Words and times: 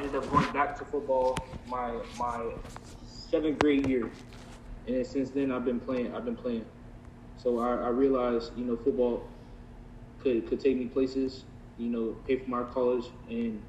ended 0.00 0.16
up 0.16 0.30
going 0.30 0.52
back 0.52 0.76
to 0.78 0.84
football 0.84 1.38
my 1.66 2.02
my 2.18 2.52
seventh 3.04 3.60
grade 3.60 3.86
year, 3.86 4.10
and 4.86 5.06
since 5.06 5.30
then 5.30 5.52
I've 5.52 5.64
been 5.64 5.80
playing. 5.80 6.14
I've 6.14 6.24
been 6.24 6.36
playing. 6.36 6.66
So 7.36 7.60
I, 7.60 7.74
I 7.76 7.88
realized, 7.88 8.52
you 8.56 8.64
know, 8.64 8.76
football 8.76 9.24
could 10.18 10.48
could 10.48 10.60
take 10.60 10.76
me 10.76 10.86
places. 10.86 11.44
You 11.78 11.90
know, 11.90 12.12
pay 12.26 12.36
for 12.38 12.50
my 12.50 12.64
college, 12.64 13.06
and 13.28 13.62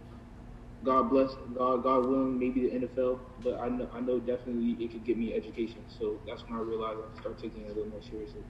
God 0.84 1.10
bless, 1.10 1.36
God 1.58 1.84
God 1.84 2.08
willing, 2.08 2.40
maybe 2.40 2.70
the 2.70 2.88
NFL. 2.88 3.20
But 3.44 3.60
I 3.60 3.70
know 3.70 3.90
I 3.94 4.02
know 4.02 4.20
definitely 4.20 4.84
it 4.84 4.92
could 4.92 5.06
get 5.06 5.18
me 5.18 5.34
education. 5.34 5.84
So 5.90 6.22
that's 6.28 6.44
when 6.48 6.60
I 6.60 6.62
realized 6.64 7.00
I 7.16 7.20
start 7.20 7.40
taking 7.40 7.64
it 7.66 7.72
a 7.72 7.74
little 7.74 7.92
more 7.92 8.02
seriously. 8.02 8.44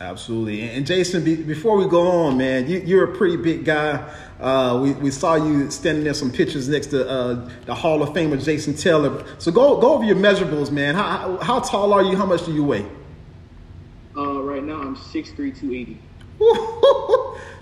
Absolutely. 0.00 0.68
And 0.70 0.84
Jason, 0.84 1.22
be, 1.22 1.36
before 1.36 1.76
we 1.76 1.86
go 1.86 2.26
on, 2.26 2.36
man, 2.36 2.68
you, 2.68 2.98
are 2.98 3.04
a 3.04 3.16
pretty 3.16 3.36
big 3.36 3.64
guy. 3.64 4.04
Uh, 4.40 4.80
we, 4.82 4.92
we 4.92 5.10
saw 5.10 5.36
you 5.36 5.70
standing 5.70 6.02
there, 6.02 6.14
some 6.14 6.32
pictures 6.32 6.68
next 6.68 6.88
to 6.88 7.08
uh, 7.08 7.48
the 7.66 7.74
Hall 7.74 8.02
of 8.02 8.08
Famer 8.10 8.42
Jason 8.42 8.74
Taylor. 8.74 9.24
So 9.38 9.52
go 9.52 9.80
go 9.80 9.94
over 9.94 10.04
your 10.04 10.16
measurables, 10.16 10.72
man. 10.72 10.96
How, 10.96 11.38
how 11.38 11.60
tall 11.60 11.92
are 11.92 12.02
you? 12.02 12.16
How 12.16 12.26
much 12.26 12.44
do 12.44 12.52
you 12.52 12.64
weigh? 12.64 12.84
Uh, 14.16 14.42
right 14.42 14.62
now, 14.62 14.80
I'm 14.80 14.96
6'3", 14.96 15.36
280. 15.36 15.98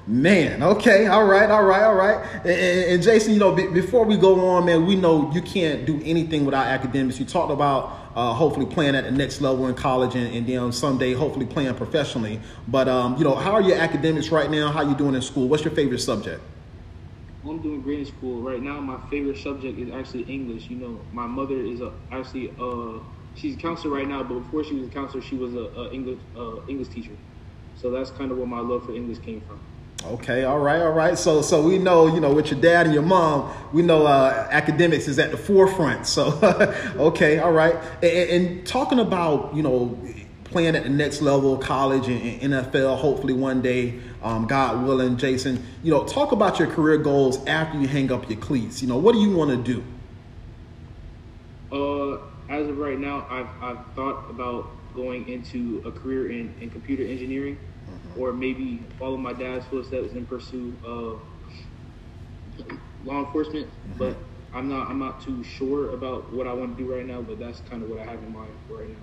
Man, 0.07 0.63
okay, 0.63 1.07
all 1.07 1.25
right, 1.25 1.51
all 1.51 1.65
right, 1.65 1.83
all 1.85 1.95
right. 1.95 2.25
And, 2.45 2.47
and 2.95 3.03
Jason, 3.03 3.35
you 3.35 3.41
know, 3.41 3.53
b- 3.55 3.69
before 3.69 4.05
we 4.05 4.17
go 4.17 4.49
on, 4.49 4.67
man, 4.67 4.87
we 4.87 4.97
know 4.97 5.33
you 5.33 5.43
can't 5.43 5.87
do 5.87 6.01
anything 6.05 6.45
without 6.45 6.67
academics. 6.67 7.21
You 7.21 7.27
talked 7.27 7.53
about 7.53 8.11
uh, 8.17 8.35
hopefully 8.35 8.67
playing 8.67 8.97
at 8.97 9.05
the 9.05 9.13
next 9.13 9.41
level 9.41 9.67
in 9.69 9.75
college 9.75 10.15
and, 10.17 10.35
and 10.35 10.47
then 10.47 10.73
someday 10.73 11.15
hopefully 11.15 11.47
playing 11.47 11.75
professionally. 11.77 12.41
But, 12.69 12.89
um, 12.89 13.17
you 13.17 13.25
know, 13.25 13.35
how 13.37 13.53
are 13.53 13.63
your 13.63 13.79
academics 13.79 14.31
right 14.31 14.51
now? 14.51 14.73
How 14.73 14.83
you 14.83 14.95
doing 14.97 15.15
in 15.15 15.23
school? 15.23 15.49
What's 15.49 15.65
your 15.65 15.75
favorite 15.75 16.01
subject? 16.01 16.43
I'm 17.45 17.63
doing 17.63 17.83
great 17.83 18.01
in 18.01 18.07
school. 18.07 18.43
Right 18.43 18.63
now, 18.63 18.81
my 18.81 18.99
favorite 19.11 19.39
subject 19.39 19.79
is 19.79 19.91
actually 19.93 20.23
English. 20.25 20.71
You 20.71 20.77
know, 20.77 21.07
my 21.13 21.27
mother 21.27 21.61
is 21.61 21.81
a, 21.81 21.95
actually 22.13 22.51
a, 22.59 23.01
she's 23.35 23.57
a 23.57 23.59
counselor 23.59 23.95
right 23.95 24.09
now, 24.09 24.23
but 24.25 24.41
before 24.41 24.65
she 24.65 24.75
was 24.75 24.89
a 24.89 24.91
counselor, 24.91 25.23
she 25.23 25.37
was 25.37 25.55
an 25.55 25.91
English 25.93 26.21
uh, 26.37 26.67
English 26.69 26.89
teacher. 26.89 27.17
So 27.75 27.91
that's 27.91 28.11
kind 28.11 28.31
of 28.33 28.39
where 28.39 28.47
my 28.47 28.61
love 28.61 28.85
for 28.87 28.95
English 28.95 29.21
came 29.21 29.41
from. 29.43 29.61
Okay, 30.05 30.43
all 30.43 30.59
right, 30.59 30.83
all 30.83 30.91
right. 30.91 31.17
So, 31.17 31.43
so 31.43 31.63
we 31.63 31.79
know, 31.79 32.13
you 32.13 32.21
know, 32.21 32.35
with 32.35 32.51
your 32.51 32.61
dad 32.61 32.87
and 32.87 32.95
your 32.95 33.05
mom, 33.05 33.55
we 33.73 33.83
know 33.83 34.05
uh, 34.05 34.49
academics 34.51 35.07
is 35.07 35.19
at 35.21 35.31
the 35.31 35.37
forefront. 35.37 36.07
So, 36.09 36.39
okay, 36.97 37.39
all 37.39 37.53
right. 37.53 37.77
And, 38.03 38.31
and, 38.31 38.67
talking 38.67 38.99
about, 38.99 39.55
you 39.55 39.63
know, 39.63 39.97
playing 40.45 40.75
at 40.75 40.83
the 40.83 40.89
next 40.89 41.23
level, 41.23 41.57
college 41.57 42.09
and, 42.09 42.53
NFL, 42.53 42.99
hopefully 42.99 43.33
one 43.33 43.63
day, 43.63 44.01
um, 44.25 44.49
God 44.49 44.85
willing, 44.85 45.17
Jason, 45.17 45.65
you 45.85 45.93
know, 45.93 46.05
talk 46.05 46.33
about 46.33 46.59
your 46.59 46.69
career 46.69 46.99
goals 46.99 47.45
after 47.47 47.79
you 47.79 47.87
hang 47.87 48.11
up 48.11 48.29
your 48.29 48.41
cleats. 48.41 48.83
You 48.83 48.89
know, 48.89 48.99
what 48.99 49.13
do 49.13 49.21
you 49.21 49.31
want 49.31 49.51
to 49.51 49.57
do? 49.57 49.85
Uh, 51.71 52.19
as 52.53 52.67
of 52.69 52.77
right 52.77 52.99
now, 52.99 53.25
I've, 53.31 53.49
I've 53.63 53.87
thought 53.95 54.29
about 54.31 54.69
going 54.95 55.29
into 55.29 55.81
a 55.87 55.93
career 55.93 56.33
in, 56.33 56.53
in 56.61 56.71
computer 56.71 57.05
engineering 57.05 57.57
or 58.19 58.33
maybe 58.33 58.81
follow 58.99 59.17
my 59.17 59.33
dad's 59.33 59.65
footsteps 59.67 60.13
and 60.13 60.29
pursue 60.29 60.75
uh, 60.87 61.15
law 63.05 63.25
enforcement. 63.25 63.67
Mm-hmm. 63.67 63.99
But 63.99 64.17
I'm 64.55 64.69
not 64.69 64.89
I'm 64.89 64.99
not 64.99 65.23
too 65.23 65.43
sure 65.45 65.95
about 65.95 66.33
what 66.33 66.47
I 66.47 66.53
want 66.53 66.77
to 66.77 66.83
do 66.83 66.93
right 66.93 67.07
now. 67.07 67.23
But 67.23 67.39
that's 67.39 67.61
kind 67.71 67.83
of 67.83 67.89
what 67.89 67.99
I 67.99 68.05
have 68.05 68.19
in 68.23 68.33
mind 68.33 68.51
right 68.69 68.89
now. 68.89 68.95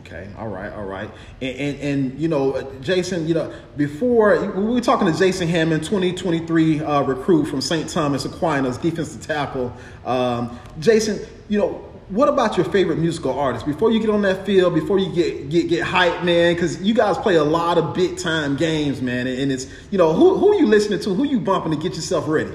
Okay, 0.00 0.28
all 0.38 0.48
right, 0.48 0.72
all 0.72 0.84
right, 0.84 1.10
and, 1.40 1.56
and, 1.56 1.80
and 1.80 2.18
you 2.18 2.28
know, 2.28 2.70
Jason, 2.80 3.26
you 3.26 3.34
know, 3.34 3.52
before 3.76 4.40
we 4.52 4.74
were 4.74 4.80
talking 4.80 5.12
to 5.12 5.18
Jason 5.18 5.48
Hammond, 5.48 5.82
2023 5.82 6.80
uh, 6.80 7.02
recruit 7.02 7.46
from 7.46 7.60
St. 7.60 7.88
Thomas 7.88 8.24
Aquinas, 8.24 8.78
defensive 8.78 9.20
tackle. 9.20 9.74
Um, 10.04 10.58
Jason, 10.78 11.18
you 11.48 11.58
know, 11.58 11.89
what 12.10 12.28
about 12.28 12.56
your 12.56 12.66
favorite 12.66 12.98
musical 12.98 13.38
artist? 13.38 13.64
Before 13.64 13.90
you 13.90 14.00
get 14.00 14.10
on 14.10 14.22
that 14.22 14.44
field 14.44 14.74
before 14.74 14.98
you 14.98 15.12
get 15.12 15.48
get 15.48 15.68
get 15.68 15.84
hyped 15.84 16.24
man 16.24 16.54
because 16.54 16.82
you 16.82 16.92
guys 16.92 17.16
play 17.16 17.36
a 17.36 17.44
lot 17.44 17.78
of 17.78 17.94
big 17.94 18.18
time 18.18 18.56
games 18.56 19.00
man 19.00 19.26
and 19.28 19.52
it's 19.52 19.66
you 19.90 19.98
know 19.98 20.12
who 20.12 20.36
who 20.36 20.52
are 20.52 20.56
you 20.56 20.66
listening 20.66 20.98
to? 21.00 21.14
Who 21.14 21.24
you 21.24 21.40
bumping 21.40 21.70
to 21.70 21.78
get 21.78 21.94
yourself 21.94 22.28
ready? 22.28 22.52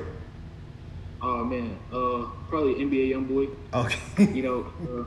Oh 1.22 1.44
man 1.46 1.80
uh 1.91 2.28
probably 2.50 2.75
nba 2.75 3.12
YoungBoy. 3.12 3.56
Okay. 3.74 4.34
You 4.34 4.44
know 4.44 4.74
uh, 5.00 5.06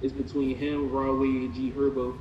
it's 0.00 0.14
between 0.14 0.56
him 0.56 0.90
Rod 0.90 1.18
Wave, 1.18 1.54
g 1.54 1.70
herbo. 1.70 2.16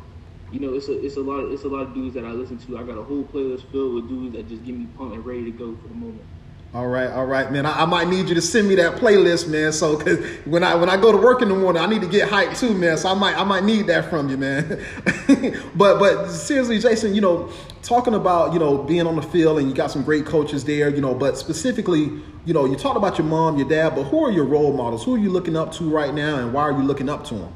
You 0.52 0.60
know 0.60 0.74
it's 0.74 0.90
a 0.90 1.06
it's 1.06 1.16
a 1.16 1.22
lot 1.22 1.38
of, 1.38 1.52
it's 1.54 1.64
a 1.64 1.70
lot 1.70 1.84
of 1.84 1.94
dudes 1.94 2.14
that 2.16 2.26
i 2.26 2.32
listen 2.32 2.58
to. 2.58 2.78
I 2.78 2.84
got 2.84 2.98
a 2.98 3.04
whole 3.04 3.24
playlist 3.24 3.72
filled 3.72 3.96
with 3.96 4.10
dudes 4.10 4.36
that 4.36 4.50
just 4.50 4.66
get 4.66 4.76
me 4.76 4.86
pumped 4.98 5.16
and 5.16 5.26
ready 5.26 5.46
to 5.46 5.52
go 5.52 5.78
for 5.82 5.88
the 5.88 5.94
moment 5.94 6.24
all 6.72 6.86
right, 6.86 7.10
all 7.10 7.26
right, 7.26 7.52
man. 7.52 7.66
I, 7.66 7.82
I, 7.82 7.86
might 7.86 8.10
need 8.10 8.30
you 8.30 8.36
to 8.36 8.42
send 8.42 8.68
me 8.68 8.76
that 8.76 8.98
playlist, 8.98 9.48
man. 9.48 9.74
So, 9.74 9.98
cause 9.98 10.20
when 10.46 10.64
I 10.64 10.76
when 10.76 10.88
I 10.88 10.98
go 10.98 11.12
to 11.12 11.18
work 11.18 11.42
in 11.42 11.50
the 11.50 11.56
morning, 11.56 11.82
I 11.82 11.88
need 11.88 12.02
to 12.02 12.08
get 12.08 12.30
hyped 12.30 12.60
too, 12.60 12.76
man. 12.76 12.96
So 12.96 13.10
I 13.10 13.16
might 13.16 13.36
I 13.36 13.44
might 13.44 13.64
need 13.64 13.88
that 13.88 14.08
from 14.08 14.30
you, 14.30 14.38
man. 14.38 14.86
but 15.76 15.98
but 15.98 16.28
seriously, 16.30 16.78
Jason, 16.78 17.16
you 17.16 17.22
know, 17.22 17.52
talking 17.82 18.14
about 18.14 18.54
you 18.54 18.60
know 18.60 18.78
being 18.78 19.08
on 19.08 19.16
the 19.16 19.24
field 19.24 19.58
and 19.58 19.68
you 19.68 19.74
got 19.74 19.90
some 19.90 20.04
great 20.04 20.28
coaches 20.28 20.64
there, 20.64 20.90
you 20.90 21.02
know. 21.02 21.16
But 21.16 21.40
specifically, 21.40 22.12
you 22.46 22.54
know, 22.54 22.66
you 22.66 22.76
talked 22.76 22.98
about 22.98 23.18
your 23.18 23.26
mom, 23.26 23.58
your 23.58 23.68
dad, 23.68 23.96
but 23.96 24.04
who 24.04 24.24
are 24.24 24.32
your 24.32 24.46
role 24.46 24.72
models? 24.72 25.04
Who 25.04 25.16
are 25.16 25.20
you 25.20 25.32
looking 25.32 25.58
up 25.58 25.72
to 25.74 25.90
right 25.90 26.14
now, 26.14 26.36
and 26.36 26.54
why 26.54 26.62
are 26.62 26.72
you 26.72 26.84
looking 26.84 27.10
up 27.10 27.26
to 27.26 27.34
them? 27.34 27.54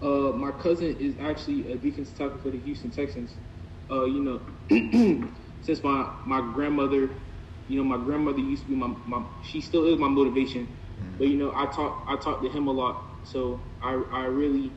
Uh, 0.00 0.06
my 0.36 0.52
cousin 0.52 0.96
is 1.00 1.16
actually 1.20 1.72
a 1.72 1.76
defensive 1.76 2.16
tackle 2.16 2.38
for 2.38 2.50
the 2.50 2.58
Houston 2.60 2.90
Texans. 2.90 3.32
Uh, 3.90 4.04
you 4.04 4.22
know, 4.22 5.28
since 5.62 5.82
my 5.82 6.08
my 6.24 6.40
grandmother 6.54 7.10
you 7.72 7.82
know, 7.82 7.84
my 7.84 8.02
grandmother 8.04 8.40
used 8.40 8.64
to 8.64 8.68
be 8.68 8.74
my, 8.74 8.94
my 9.06 9.24
she 9.42 9.60
still 9.62 9.86
is 9.86 9.98
my 9.98 10.08
motivation. 10.08 10.66
Mm-hmm. 10.66 11.16
But 11.18 11.28
you 11.28 11.38
know, 11.38 11.52
I 11.54 11.66
talk 11.66 12.04
I 12.06 12.16
talk 12.16 12.42
to 12.42 12.48
him 12.50 12.68
a 12.68 12.72
lot. 12.72 13.02
So 13.24 13.60
I 13.82 13.92
I 14.12 14.24
really, 14.26 14.70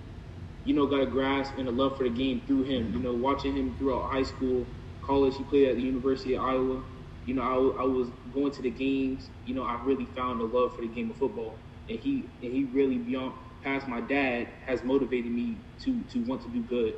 you 0.64 0.74
know, 0.74 0.86
got 0.88 1.02
a 1.02 1.06
grasp 1.06 1.54
and 1.58 1.68
a 1.68 1.72
love 1.72 1.98
for 1.98 2.04
the 2.04 2.10
game 2.10 2.42
through 2.48 2.64
him. 2.64 2.94
You 2.94 3.00
know, 3.00 3.14
watching 3.14 3.56
him 3.56 3.76
throughout 3.78 4.10
high 4.12 4.24
school, 4.24 4.66
college, 5.02 5.36
he 5.36 5.44
played 5.44 5.68
at 5.68 5.76
the 5.76 5.82
University 5.82 6.36
of 6.36 6.44
Iowa. 6.44 6.84
You 7.26 7.34
know, 7.34 7.42
I, 7.42 7.84
I 7.84 7.86
was 7.86 8.10
going 8.34 8.52
to 8.54 8.62
the 8.62 8.70
games. 8.70 9.30
You 9.46 9.56
know, 9.56 9.64
I 9.64 9.82
really 9.84 10.06
found 10.06 10.40
a 10.40 10.46
love 10.46 10.76
for 10.76 10.82
the 10.82 10.88
game 10.88 11.10
of 11.12 11.18
football, 11.18 11.58
and 11.90 12.00
he 12.00 12.30
and 12.42 12.54
he 12.54 12.64
really 12.66 12.98
beyond 12.98 13.34
past 13.62 13.88
my 13.90 14.00
dad 14.00 14.48
has 14.66 14.84
motivated 14.84 15.32
me 15.32 15.58
to 15.84 16.02
to 16.14 16.20
want 16.24 16.42
to 16.44 16.50
do 16.50 16.64
good, 16.64 16.94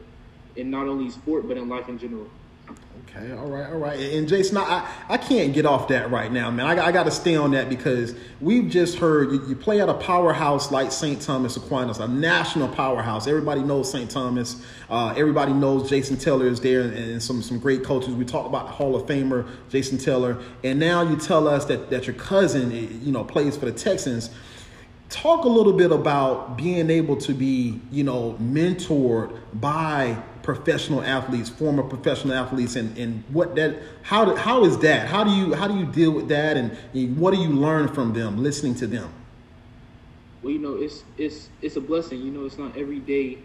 in 0.55 0.69
not 0.69 0.87
only 0.87 1.09
sport 1.09 1.47
but 1.47 1.57
in 1.57 1.67
life 1.67 1.89
in 1.89 1.97
general. 1.97 2.29
Okay, 3.17 3.31
all 3.31 3.47
right, 3.47 3.71
all 3.71 3.79
right. 3.79 3.99
And 3.99 4.27
Jason, 4.27 4.57
I, 4.57 4.87
I 5.09 5.17
can't 5.17 5.53
get 5.53 5.65
off 5.65 5.87
that 5.87 6.11
right 6.11 6.31
now, 6.31 6.51
man. 6.51 6.65
I, 6.65 6.87
I 6.87 6.91
got 6.91 7.03
to 7.03 7.11
stay 7.11 7.35
on 7.35 7.51
that 7.51 7.69
because 7.69 8.13
we've 8.41 8.69
just 8.69 8.97
heard 8.97 9.31
you, 9.31 9.47
you, 9.47 9.55
play 9.55 9.81
at 9.81 9.89
a 9.89 9.93
powerhouse 9.93 10.71
like 10.71 10.91
St. 10.91 11.21
Thomas 11.21 11.57
Aquinas, 11.57 11.99
a 11.99 12.07
national 12.07 12.67
powerhouse. 12.67 13.25
Everybody 13.25 13.61
knows 13.61 13.91
St. 13.91 14.09
Thomas. 14.09 14.63
Uh, 14.89 15.13
everybody 15.17 15.53
knows 15.53 15.89
Jason 15.89 16.17
Taylor 16.17 16.47
is 16.47 16.59
there 16.59 16.81
and, 16.81 16.93
and, 16.93 17.23
some, 17.23 17.41
some 17.41 17.59
great 17.59 17.83
coaches. 17.83 18.13
We 18.13 18.25
talked 18.25 18.47
about 18.47 18.67
the 18.67 18.73
Hall 18.73 18.95
of 18.95 19.07
Famer, 19.07 19.47
Jason 19.69 19.97
Taylor. 19.97 20.37
And 20.63 20.79
now 20.79 21.01
you 21.01 21.15
tell 21.15 21.47
us 21.47 21.65
that, 21.65 21.89
that 21.89 22.05
your 22.05 22.15
cousin, 22.15 22.71
you 23.03 23.11
know, 23.11 23.23
plays 23.23 23.57
for 23.57 23.65
the 23.65 23.71
Texans 23.71 24.29
talk 25.09 25.45
a 25.45 25.49
little 25.49 25.73
bit 25.73 25.91
about 25.91 26.57
being 26.57 26.89
able 26.89 27.15
to 27.15 27.33
be 27.33 27.79
you 27.91 28.03
know 28.03 28.37
mentored 28.41 29.39
by 29.53 30.21
professional 30.47 31.03
athletes 31.03 31.49
former 31.49 31.83
professional 31.83 32.33
athletes 32.33 32.77
and, 32.77 32.97
and 32.97 33.21
what 33.33 33.53
that 33.55 33.77
how 34.01 34.33
how 34.33 34.63
is 34.63 34.77
that? 34.77 35.05
How 35.05 35.25
do 35.25 35.31
you 35.31 35.53
how 35.53 35.67
do 35.67 35.77
you 35.77 35.85
deal 35.85 36.11
with 36.11 36.29
that? 36.29 36.55
And, 36.55 36.71
and 36.93 37.17
what 37.17 37.33
do 37.33 37.41
you 37.41 37.49
learn 37.49 37.89
from 37.89 38.13
them 38.13 38.41
listening 38.41 38.73
to 38.75 38.87
them? 38.87 39.09
Well 40.41 40.53
you 40.53 40.59
know 40.59 40.75
it's 40.75 41.03
it's 41.17 41.49
it's 41.61 41.75
a 41.75 41.81
blessing. 41.81 42.21
You 42.21 42.31
know 42.31 42.45
it's 42.45 42.57
not 42.57 42.77
every 42.77 42.99
day 42.99 43.39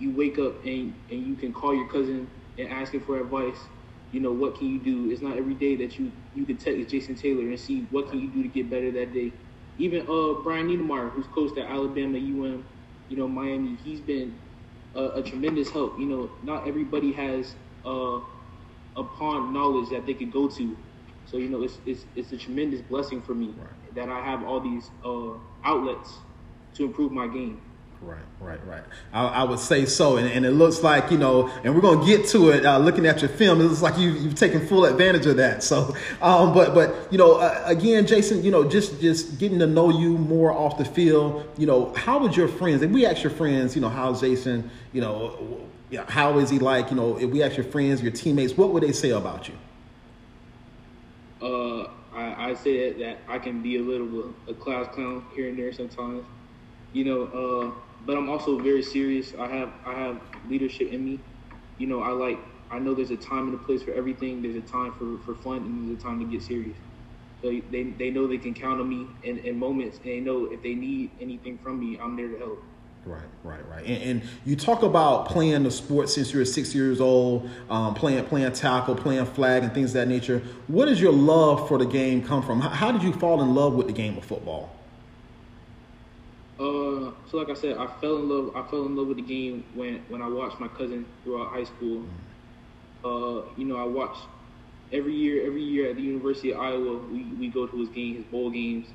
you 0.00 0.10
wake 0.10 0.36
up 0.40 0.64
and 0.64 0.92
and 1.12 1.24
you 1.24 1.36
can 1.36 1.52
call 1.52 1.72
your 1.72 1.86
cousin 1.86 2.26
and 2.58 2.68
ask 2.70 2.92
him 2.92 3.00
for 3.00 3.20
advice. 3.20 3.60
You 4.10 4.18
know 4.18 4.32
what 4.32 4.58
can 4.58 4.66
you 4.66 4.80
do? 4.80 5.12
It's 5.12 5.22
not 5.22 5.36
every 5.38 5.54
day 5.54 5.76
that 5.76 5.96
you 5.96 6.10
you 6.34 6.44
can 6.44 6.56
text 6.56 6.90
jason 6.90 7.14
taylor 7.14 7.42
and 7.42 7.60
see 7.60 7.86
what 7.92 8.10
can 8.10 8.18
you 8.18 8.26
do 8.30 8.42
to 8.42 8.48
get 8.48 8.68
better 8.68 8.90
that 8.90 9.14
day. 9.14 9.30
Even 9.78 10.00
uh, 10.08 10.42
Brian 10.42 10.66
Niedermeyer, 10.66 11.10
who's 11.10 11.26
coached 11.28 11.56
at 11.56 11.70
Alabama, 11.70 12.18
UM, 12.18 12.64
you 13.08 13.16
know, 13.16 13.28
Miami, 13.28 13.76
he's 13.84 14.00
been 14.00 14.34
a, 14.94 15.04
a 15.20 15.22
tremendous 15.22 15.70
help. 15.70 15.98
You 15.98 16.06
know, 16.06 16.32
not 16.42 16.68
everybody 16.68 17.12
has 17.12 17.56
uh, 17.84 18.20
upon 18.96 19.52
knowledge 19.52 19.90
that 19.90 20.06
they 20.06 20.14
could 20.14 20.32
go 20.32 20.48
to. 20.48 20.78
So 21.24 21.38
you 21.38 21.48
know, 21.48 21.62
it's 21.62 21.80
it's, 21.86 22.06
it's 22.14 22.32
a 22.32 22.38
tremendous 22.38 22.82
blessing 22.82 23.22
for 23.22 23.34
me 23.34 23.54
right. 23.58 23.94
that 23.94 24.08
I 24.08 24.20
have 24.24 24.44
all 24.44 24.60
these 24.60 24.90
uh, 25.04 25.38
outlets 25.64 26.20
to 26.76 26.84
improve 26.84 27.12
my 27.12 27.28
game. 27.28 27.62
Right, 28.04 28.18
right, 28.38 28.66
right. 28.66 28.82
I, 29.14 29.26
I, 29.26 29.44
would 29.44 29.58
say 29.58 29.86
so, 29.86 30.18
and, 30.18 30.28
and, 30.28 30.44
it 30.44 30.50
looks 30.50 30.82
like 30.82 31.10
you 31.10 31.16
know, 31.16 31.48
and 31.64 31.74
we're 31.74 31.80
gonna 31.80 32.04
get 32.04 32.26
to 32.28 32.50
it. 32.50 32.66
Uh, 32.66 32.76
looking 32.76 33.06
at 33.06 33.22
your 33.22 33.30
film, 33.30 33.62
it 33.62 33.64
looks 33.64 33.80
like 33.80 33.96
you 33.96 34.10
you've 34.10 34.34
taken 34.34 34.66
full 34.66 34.84
advantage 34.84 35.24
of 35.26 35.36
that. 35.38 35.64
So, 35.74 35.96
um, 36.20 36.52
but 36.52 36.74
but 36.74 37.10
you 37.10 37.16
know, 37.16 37.36
uh, 37.36 37.62
again, 37.64 38.06
Jason, 38.06 38.44
you 38.44 38.50
know, 38.50 38.68
just 38.68 39.00
just 39.00 39.38
getting 39.38 39.58
to 39.60 39.66
know 39.66 39.88
you 39.88 40.18
more 40.18 40.52
off 40.52 40.76
the 40.76 40.84
field. 40.84 41.48
You 41.56 41.66
know, 41.66 41.94
how 41.94 42.18
would 42.18 42.36
your 42.36 42.48
friends? 42.48 42.82
If 42.82 42.90
we 42.90 43.06
ask 43.06 43.22
your 43.22 43.32
friends, 43.32 43.74
you 43.74 43.80
know, 43.80 43.88
how's 43.88 44.20
Jason? 44.20 44.70
You 44.92 45.00
know, 45.00 45.60
how 46.06 46.38
is 46.38 46.50
he 46.50 46.58
like? 46.58 46.90
You 46.90 46.96
know, 46.96 47.18
if 47.18 47.30
we 47.30 47.42
ask 47.42 47.56
your 47.56 47.64
friends, 47.64 48.02
your 48.02 48.12
teammates, 48.12 48.58
what 48.58 48.74
would 48.74 48.82
they 48.82 48.92
say 48.92 49.10
about 49.10 49.48
you? 49.48 49.54
Uh, 51.40 51.88
I, 52.14 52.50
I 52.50 52.54
say 52.54 52.90
that, 52.90 52.98
that 52.98 53.18
I 53.26 53.38
can 53.38 53.62
be 53.62 53.78
a 53.78 53.80
little 53.80 54.34
a 54.46 54.52
class 54.52 54.88
clown 54.94 55.24
here 55.34 55.48
and 55.48 55.58
there 55.58 55.72
sometimes, 55.72 56.24
you 56.92 57.04
know. 57.04 57.24
Uh, 57.24 57.80
but 58.06 58.16
I'm 58.16 58.28
also 58.28 58.58
very 58.58 58.82
serious. 58.82 59.32
I 59.38 59.46
have 59.48 59.72
I 59.84 59.94
have 59.94 60.20
leadership 60.48 60.92
in 60.92 61.04
me. 61.04 61.20
You 61.78 61.86
know, 61.86 62.02
I 62.02 62.10
like 62.10 62.38
I 62.70 62.78
know 62.78 62.94
there's 62.94 63.10
a 63.10 63.16
time 63.16 63.48
and 63.48 63.54
a 63.54 63.58
place 63.58 63.82
for 63.82 63.92
everything. 63.92 64.42
There's 64.42 64.56
a 64.56 64.60
time 64.60 64.92
for, 64.92 65.18
for 65.24 65.40
fun 65.40 65.58
and 65.58 65.88
there's 65.88 66.00
a 66.00 66.02
time 66.02 66.18
to 66.18 66.24
get 66.24 66.42
serious. 66.42 66.76
So 67.42 67.50
they, 67.70 67.82
they 67.82 68.10
know 68.10 68.26
they 68.26 68.38
can 68.38 68.54
count 68.54 68.80
on 68.80 68.88
me 68.88 69.06
in, 69.22 69.38
in 69.38 69.58
moments 69.58 69.98
and 69.98 70.06
they 70.06 70.20
know 70.20 70.46
if 70.46 70.62
they 70.62 70.74
need 70.74 71.10
anything 71.20 71.58
from 71.58 71.78
me, 71.78 71.98
I'm 71.98 72.16
there 72.16 72.28
to 72.28 72.38
help. 72.38 72.62
Right, 73.04 73.20
right, 73.42 73.68
right. 73.68 73.84
And, 73.84 74.02
and, 74.02 74.22
you 74.46 74.56
talk 74.56 74.82
about 74.82 75.28
playing 75.28 75.62
the 75.64 75.70
sport 75.70 76.08
since 76.08 76.32
you 76.32 76.38
were 76.38 76.46
six 76.46 76.74
years 76.74 77.02
old, 77.02 77.50
um, 77.68 77.94
playing 77.94 78.24
playing 78.24 78.50
tackle, 78.52 78.94
playing 78.94 79.26
flag, 79.26 79.62
and 79.62 79.74
things 79.74 79.90
of 79.90 79.94
that 79.94 80.08
nature. 80.08 80.42
What 80.68 80.86
does 80.86 81.02
your 81.02 81.12
love 81.12 81.68
for 81.68 81.76
the 81.76 81.84
game 81.84 82.26
come 82.26 82.42
from? 82.42 82.62
How, 82.62 82.70
how 82.70 82.92
did 82.92 83.02
you 83.02 83.12
fall 83.12 83.42
in 83.42 83.54
love 83.54 83.74
with 83.74 83.88
the 83.88 83.92
game 83.92 84.16
of 84.16 84.24
football? 84.24 84.74
Uh, 86.58 87.10
so 87.28 87.36
like 87.38 87.50
I 87.50 87.54
said, 87.54 87.76
I 87.78 87.86
fell 88.00 88.16
in 88.16 88.28
love. 88.28 88.54
I 88.56 88.68
fell 88.70 88.86
in 88.86 88.94
love 88.96 89.08
with 89.08 89.16
the 89.16 89.22
game 89.22 89.64
when 89.74 90.04
when 90.08 90.22
I 90.22 90.28
watched 90.28 90.60
my 90.60 90.68
cousin 90.68 91.06
throughout 91.22 91.50
high 91.52 91.64
school. 91.64 92.08
Uh, 93.04 93.52
you 93.56 93.64
know, 93.64 93.76
I 93.76 93.84
watched 93.84 94.22
every 94.92 95.14
year. 95.14 95.46
Every 95.46 95.62
year 95.62 95.90
at 95.90 95.96
the 95.96 96.02
University 96.02 96.52
of 96.52 96.60
Iowa, 96.60 96.98
we, 97.08 97.24
we 97.34 97.48
go 97.48 97.66
to 97.66 97.80
his 97.80 97.88
game, 97.88 98.16
his 98.16 98.24
bowl 98.26 98.50
games. 98.50 98.86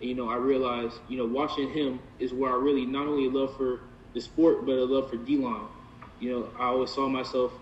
And, 0.00 0.08
you 0.08 0.14
know, 0.14 0.28
I 0.30 0.36
realized, 0.36 0.96
you 1.08 1.18
know, 1.18 1.26
watching 1.26 1.70
him 1.70 2.00
is 2.18 2.32
where 2.32 2.52
I 2.52 2.56
really 2.56 2.86
not 2.86 3.06
only 3.06 3.28
love 3.28 3.56
for 3.56 3.80
the 4.14 4.20
sport, 4.20 4.64
but 4.64 4.72
a 4.72 4.84
love 4.84 5.10
for 5.10 5.16
D 5.16 5.36
line. 5.36 5.68
You 6.20 6.30
know, 6.30 6.48
I 6.58 6.66
always 6.66 6.90
saw 6.92 7.08
myself 7.08 7.52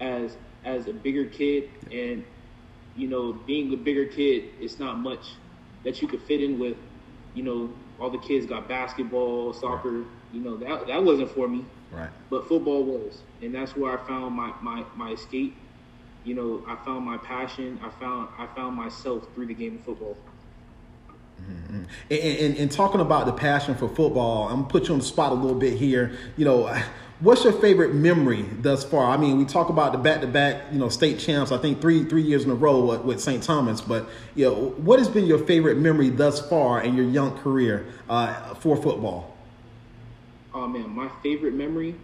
as 0.00 0.36
as 0.64 0.86
a 0.86 0.92
bigger 0.92 1.26
kid, 1.26 1.70
and 1.92 2.24
you 2.94 3.08
know, 3.08 3.32
being 3.32 3.72
a 3.72 3.76
bigger 3.76 4.06
kid, 4.06 4.44
it's 4.60 4.78
not 4.78 4.98
much 4.98 5.24
that 5.84 6.02
you 6.02 6.08
could 6.08 6.22
fit 6.22 6.42
in 6.42 6.58
with. 6.58 6.76
You 7.34 7.42
know, 7.42 7.70
all 8.00 8.10
the 8.10 8.18
kids 8.18 8.46
got 8.46 8.68
basketball, 8.68 9.52
soccer. 9.52 9.90
Right. 9.90 10.06
You 10.32 10.40
know 10.40 10.56
that 10.58 10.86
that 10.86 11.02
wasn't 11.02 11.30
for 11.30 11.48
me. 11.48 11.64
Right. 11.90 12.10
But 12.28 12.46
football 12.48 12.84
was, 12.84 13.22
and 13.40 13.54
that's 13.54 13.76
where 13.76 13.98
I 13.98 14.06
found 14.06 14.34
my 14.34 14.52
my 14.60 14.84
my 14.96 15.12
escape. 15.12 15.56
You 16.24 16.34
know, 16.34 16.62
I 16.66 16.76
found 16.84 17.04
my 17.04 17.16
passion. 17.18 17.80
I 17.82 17.90
found 17.90 18.28
I 18.38 18.46
found 18.54 18.76
myself 18.76 19.26
through 19.34 19.46
the 19.46 19.54
game 19.54 19.76
of 19.76 19.84
football. 19.84 20.16
Mm-hmm. 21.40 21.82
And, 22.10 22.20
and, 22.20 22.56
and, 22.56 22.72
talking 22.72 23.00
about 23.00 23.26
the 23.26 23.32
passion 23.32 23.76
for 23.76 23.88
football, 23.88 24.48
I'm 24.48 24.62
gonna 24.62 24.68
put 24.68 24.88
you 24.88 24.94
on 24.94 24.98
the 24.98 25.06
spot 25.06 25.30
a 25.30 25.36
little 25.36 25.58
bit 25.58 25.78
here. 25.78 26.18
You 26.36 26.44
know, 26.44 26.76
what's 27.20 27.44
your 27.44 27.52
favorite 27.52 27.94
memory 27.94 28.42
thus 28.60 28.84
far? 28.84 29.10
I 29.10 29.16
mean, 29.16 29.38
we 29.38 29.44
talk 29.44 29.68
about 29.68 29.92
the 29.92 29.98
back-to-back, 29.98 30.72
you 30.72 30.78
know, 30.78 30.88
state 30.88 31.18
champs. 31.18 31.52
I 31.52 31.58
think 31.58 31.80
three 31.80 32.04
three 32.04 32.22
years 32.22 32.44
in 32.44 32.50
a 32.50 32.54
row 32.54 32.84
with, 32.84 33.02
with 33.02 33.20
St. 33.20 33.42
Thomas. 33.42 33.80
But 33.80 34.08
you 34.34 34.46
know, 34.46 34.54
what 34.78 34.98
has 34.98 35.08
been 35.08 35.26
your 35.26 35.38
favorite 35.38 35.78
memory 35.78 36.10
thus 36.10 36.46
far 36.48 36.82
in 36.82 36.94
your 36.94 37.06
young 37.06 37.36
career 37.38 37.86
uh, 38.08 38.54
for 38.54 38.76
football? 38.76 39.36
Oh 40.54 40.66
man, 40.66 40.90
my 40.90 41.08
favorite 41.22 41.54
memory. 41.54 41.94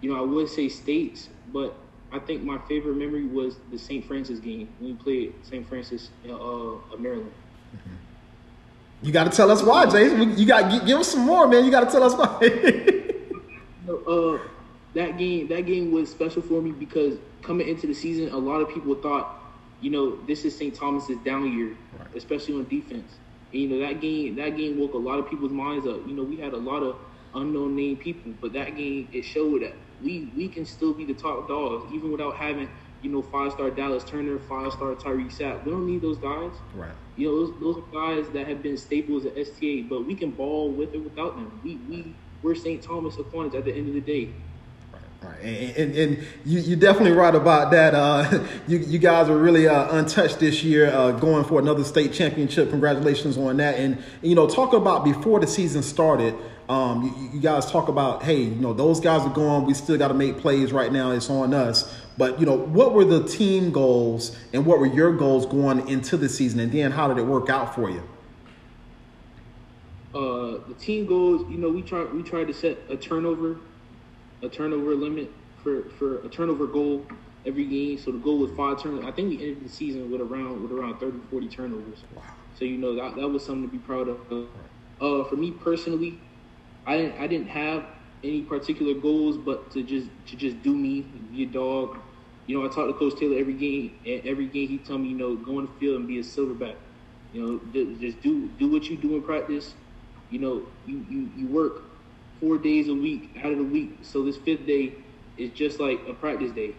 You 0.00 0.12
know, 0.12 0.18
I 0.18 0.22
would 0.22 0.48
say 0.48 0.68
states, 0.68 1.28
but 1.52 1.74
I 2.12 2.18
think 2.18 2.42
my 2.42 2.58
favorite 2.68 2.96
memory 2.96 3.24
was 3.24 3.56
the 3.70 3.78
St. 3.78 4.06
Francis 4.06 4.38
game 4.38 4.68
when 4.78 4.90
we 4.90 4.96
played 4.96 5.34
St. 5.42 5.66
Francis, 5.68 6.10
uh, 6.24 6.96
Maryland. 6.98 7.32
Mm-hmm. 7.74 7.94
You 9.02 9.12
got 9.12 9.30
to 9.30 9.36
tell 9.36 9.50
us 9.50 9.62
why, 9.62 9.86
Jason. 9.86 10.36
You 10.38 10.46
got 10.46 10.86
give 10.86 11.00
us 11.00 11.08
some 11.08 11.26
more, 11.26 11.48
man. 11.48 11.64
You 11.64 11.70
got 11.70 11.84
to 11.84 11.90
tell 11.90 12.02
us 12.02 12.14
why. 12.14 13.02
uh, 13.88 14.38
that 14.94 15.18
game, 15.18 15.48
that 15.48 15.66
game 15.66 15.92
was 15.92 16.10
special 16.10 16.42
for 16.42 16.60
me 16.60 16.72
because 16.72 17.18
coming 17.42 17.68
into 17.68 17.86
the 17.86 17.94
season, 17.94 18.30
a 18.30 18.38
lot 18.38 18.60
of 18.60 18.68
people 18.72 18.94
thought, 18.94 19.42
you 19.80 19.90
know, 19.90 20.16
this 20.26 20.44
is 20.44 20.56
St. 20.56 20.74
Thomas's 20.74 21.18
down 21.18 21.52
year, 21.52 21.76
right. 21.98 22.08
especially 22.14 22.54
on 22.54 22.64
defense. 22.68 23.16
And, 23.52 23.62
you 23.62 23.68
know, 23.68 23.86
that 23.86 24.00
game, 24.00 24.36
that 24.36 24.56
game 24.56 24.78
woke 24.78 24.94
a 24.94 24.98
lot 24.98 25.18
of 25.18 25.28
people's 25.28 25.52
minds 25.52 25.86
up. 25.86 26.06
You 26.06 26.14
know, 26.14 26.22
we 26.22 26.36
had 26.36 26.52
a 26.52 26.58
lot 26.58 26.82
of 26.82 26.96
unknown 27.34 27.76
name 27.76 27.96
people, 27.96 28.32
but 28.40 28.52
that 28.54 28.76
game 28.76 29.08
it 29.12 29.22
showed 29.22 29.62
that 29.62 29.74
we 30.02 30.30
we 30.36 30.48
can 30.48 30.64
still 30.64 30.92
be 30.92 31.04
the 31.04 31.14
top 31.14 31.48
dogs 31.48 31.92
even 31.92 32.10
without 32.10 32.36
having 32.36 32.68
you 33.02 33.10
know 33.10 33.22
five 33.22 33.52
star 33.52 33.70
Dallas 33.70 34.04
Turner, 34.04 34.38
five 34.38 34.72
star 34.72 34.94
Tyreak 34.94 35.30
Sapp. 35.30 35.64
We 35.64 35.72
don't 35.72 35.86
need 35.86 36.02
those 36.02 36.18
guys. 36.18 36.52
Right. 36.74 36.92
You 37.16 37.28
know 37.28 37.46
those 37.46 37.60
those 37.60 37.84
guys 37.92 38.32
that 38.32 38.48
have 38.48 38.62
been 38.62 38.76
staples 38.76 39.26
at 39.26 39.36
STA, 39.36 39.82
but 39.82 40.06
we 40.06 40.14
can 40.14 40.30
ball 40.30 40.70
with 40.70 40.94
or 40.94 41.00
without 41.00 41.36
them. 41.36 41.60
We 41.62 41.76
we 41.88 42.14
we're 42.42 42.54
St. 42.54 42.82
Thomas 42.82 43.16
Aquinas 43.18 43.54
at 43.54 43.64
the 43.64 43.74
end 43.74 43.88
of 43.88 43.94
the 43.94 44.00
day. 44.00 44.30
Right. 45.22 45.40
And, 45.40 45.76
and, 45.76 45.96
and 45.96 46.26
you, 46.44 46.60
you're 46.60 46.78
definitely 46.78 47.12
right 47.12 47.34
about 47.34 47.70
that. 47.72 47.94
Uh, 47.94 48.44
you, 48.68 48.78
you 48.78 48.98
guys 48.98 49.28
are 49.28 49.36
really 49.36 49.66
uh, 49.66 49.96
untouched 49.96 50.38
this 50.38 50.62
year, 50.62 50.90
uh, 50.90 51.12
going 51.12 51.44
for 51.44 51.58
another 51.58 51.84
state 51.84 52.12
championship. 52.12 52.70
Congratulations 52.70 53.36
on 53.38 53.56
that. 53.56 53.76
And, 53.78 54.02
you 54.22 54.34
know, 54.34 54.46
talk 54.46 54.72
about 54.72 55.04
before 55.04 55.40
the 55.40 55.46
season 55.46 55.82
started, 55.82 56.34
um, 56.68 57.04
you, 57.04 57.30
you, 57.34 57.40
guys 57.40 57.70
talk 57.70 57.88
about, 57.88 58.24
hey, 58.24 58.42
you 58.42 58.56
know, 58.56 58.72
those 58.72 59.00
guys 59.00 59.22
are 59.22 59.32
going. 59.32 59.64
We 59.66 59.74
still 59.74 59.96
got 59.96 60.08
to 60.08 60.14
make 60.14 60.38
plays 60.38 60.72
right 60.72 60.92
now. 60.92 61.12
It's 61.12 61.30
on 61.30 61.54
us. 61.54 61.96
But, 62.18 62.40
you 62.40 62.46
know, 62.46 62.56
what 62.56 62.92
were 62.92 63.04
the 63.04 63.26
team 63.26 63.70
goals 63.70 64.36
and 64.52 64.66
what 64.66 64.78
were 64.78 64.86
your 64.86 65.12
goals 65.16 65.46
going 65.46 65.88
into 65.88 66.16
the 66.16 66.28
season? 66.28 66.60
And 66.60 66.72
then 66.72 66.90
how 66.90 67.08
did 67.08 67.18
it 67.18 67.26
work 67.26 67.50
out 67.50 67.74
for 67.74 67.90
you? 67.90 68.02
Uh, 70.16 70.66
the 70.66 70.74
team 70.74 71.04
goals, 71.04 71.44
you 71.50 71.58
know, 71.58 71.68
we 71.68 71.82
try 71.82 72.02
we 72.04 72.22
tried 72.22 72.46
to 72.46 72.54
set 72.54 72.78
a 72.88 72.96
turnover, 72.96 73.58
a 74.42 74.48
turnover 74.48 74.94
limit 74.94 75.30
for 75.62 75.90
for 75.90 76.20
a 76.24 76.28
turnover 76.30 76.66
goal 76.66 77.06
every 77.44 77.66
game. 77.66 77.98
So 77.98 78.12
the 78.12 78.18
goal 78.18 78.38
was 78.38 78.50
five 78.52 78.82
turnovers. 78.82 79.04
I 79.04 79.10
think 79.10 79.28
we 79.28 79.46
ended 79.46 79.62
the 79.62 79.68
season 79.68 80.10
with 80.10 80.22
around 80.22 80.62
with 80.62 80.72
around 80.72 81.00
30, 81.00 81.18
40 81.30 81.48
turnovers. 81.48 82.04
Wow. 82.14 82.22
So 82.54 82.64
you 82.64 82.78
know 82.78 82.94
that 82.96 83.16
that 83.16 83.28
was 83.28 83.44
something 83.44 83.64
to 83.64 83.70
be 83.70 83.76
proud 83.76 84.08
of. 84.08 84.48
Uh, 84.98 85.24
for 85.28 85.36
me 85.36 85.50
personally, 85.50 86.18
I 86.86 86.96
didn't 86.96 87.20
I 87.20 87.26
didn't 87.26 87.48
have 87.48 87.84
any 88.24 88.40
particular 88.40 88.94
goals, 88.94 89.36
but 89.36 89.70
to 89.72 89.82
just 89.82 90.08
to 90.28 90.36
just 90.36 90.62
do 90.62 90.74
me, 90.74 91.02
be 91.30 91.42
a 91.42 91.46
dog. 91.46 91.98
You 92.46 92.58
know, 92.58 92.64
I 92.64 92.68
talk 92.68 92.86
to 92.86 92.94
Coach 92.94 93.20
Taylor 93.20 93.38
every 93.38 93.52
game, 93.52 93.98
and 94.06 94.24
every 94.24 94.46
game 94.46 94.68
he 94.68 94.78
tell 94.78 94.96
me, 94.96 95.08
you 95.08 95.16
know, 95.18 95.36
go 95.36 95.58
on 95.58 95.66
the 95.66 95.72
field 95.78 95.96
and 95.96 96.08
be 96.08 96.20
a 96.20 96.22
silverback. 96.22 96.76
You 97.32 97.60
know, 97.74 97.94
just 98.00 98.22
do 98.22 98.48
do 98.58 98.70
what 98.70 98.88
you 98.88 98.96
do 98.96 99.14
in 99.16 99.22
practice 99.22 99.74
you 100.30 100.38
know, 100.38 100.62
you, 100.86 101.04
you, 101.08 101.30
you 101.36 101.46
work 101.46 101.82
four 102.40 102.58
days 102.58 102.88
a 102.88 102.94
week 102.94 103.30
out 103.42 103.52
of 103.52 103.58
the 103.58 103.64
week. 103.64 103.98
So 104.02 104.24
this 104.24 104.36
fifth 104.36 104.66
day 104.66 104.94
is 105.38 105.50
just 105.52 105.80
like 105.80 106.00
a 106.08 106.14
practice 106.14 106.52
day. 106.52 106.74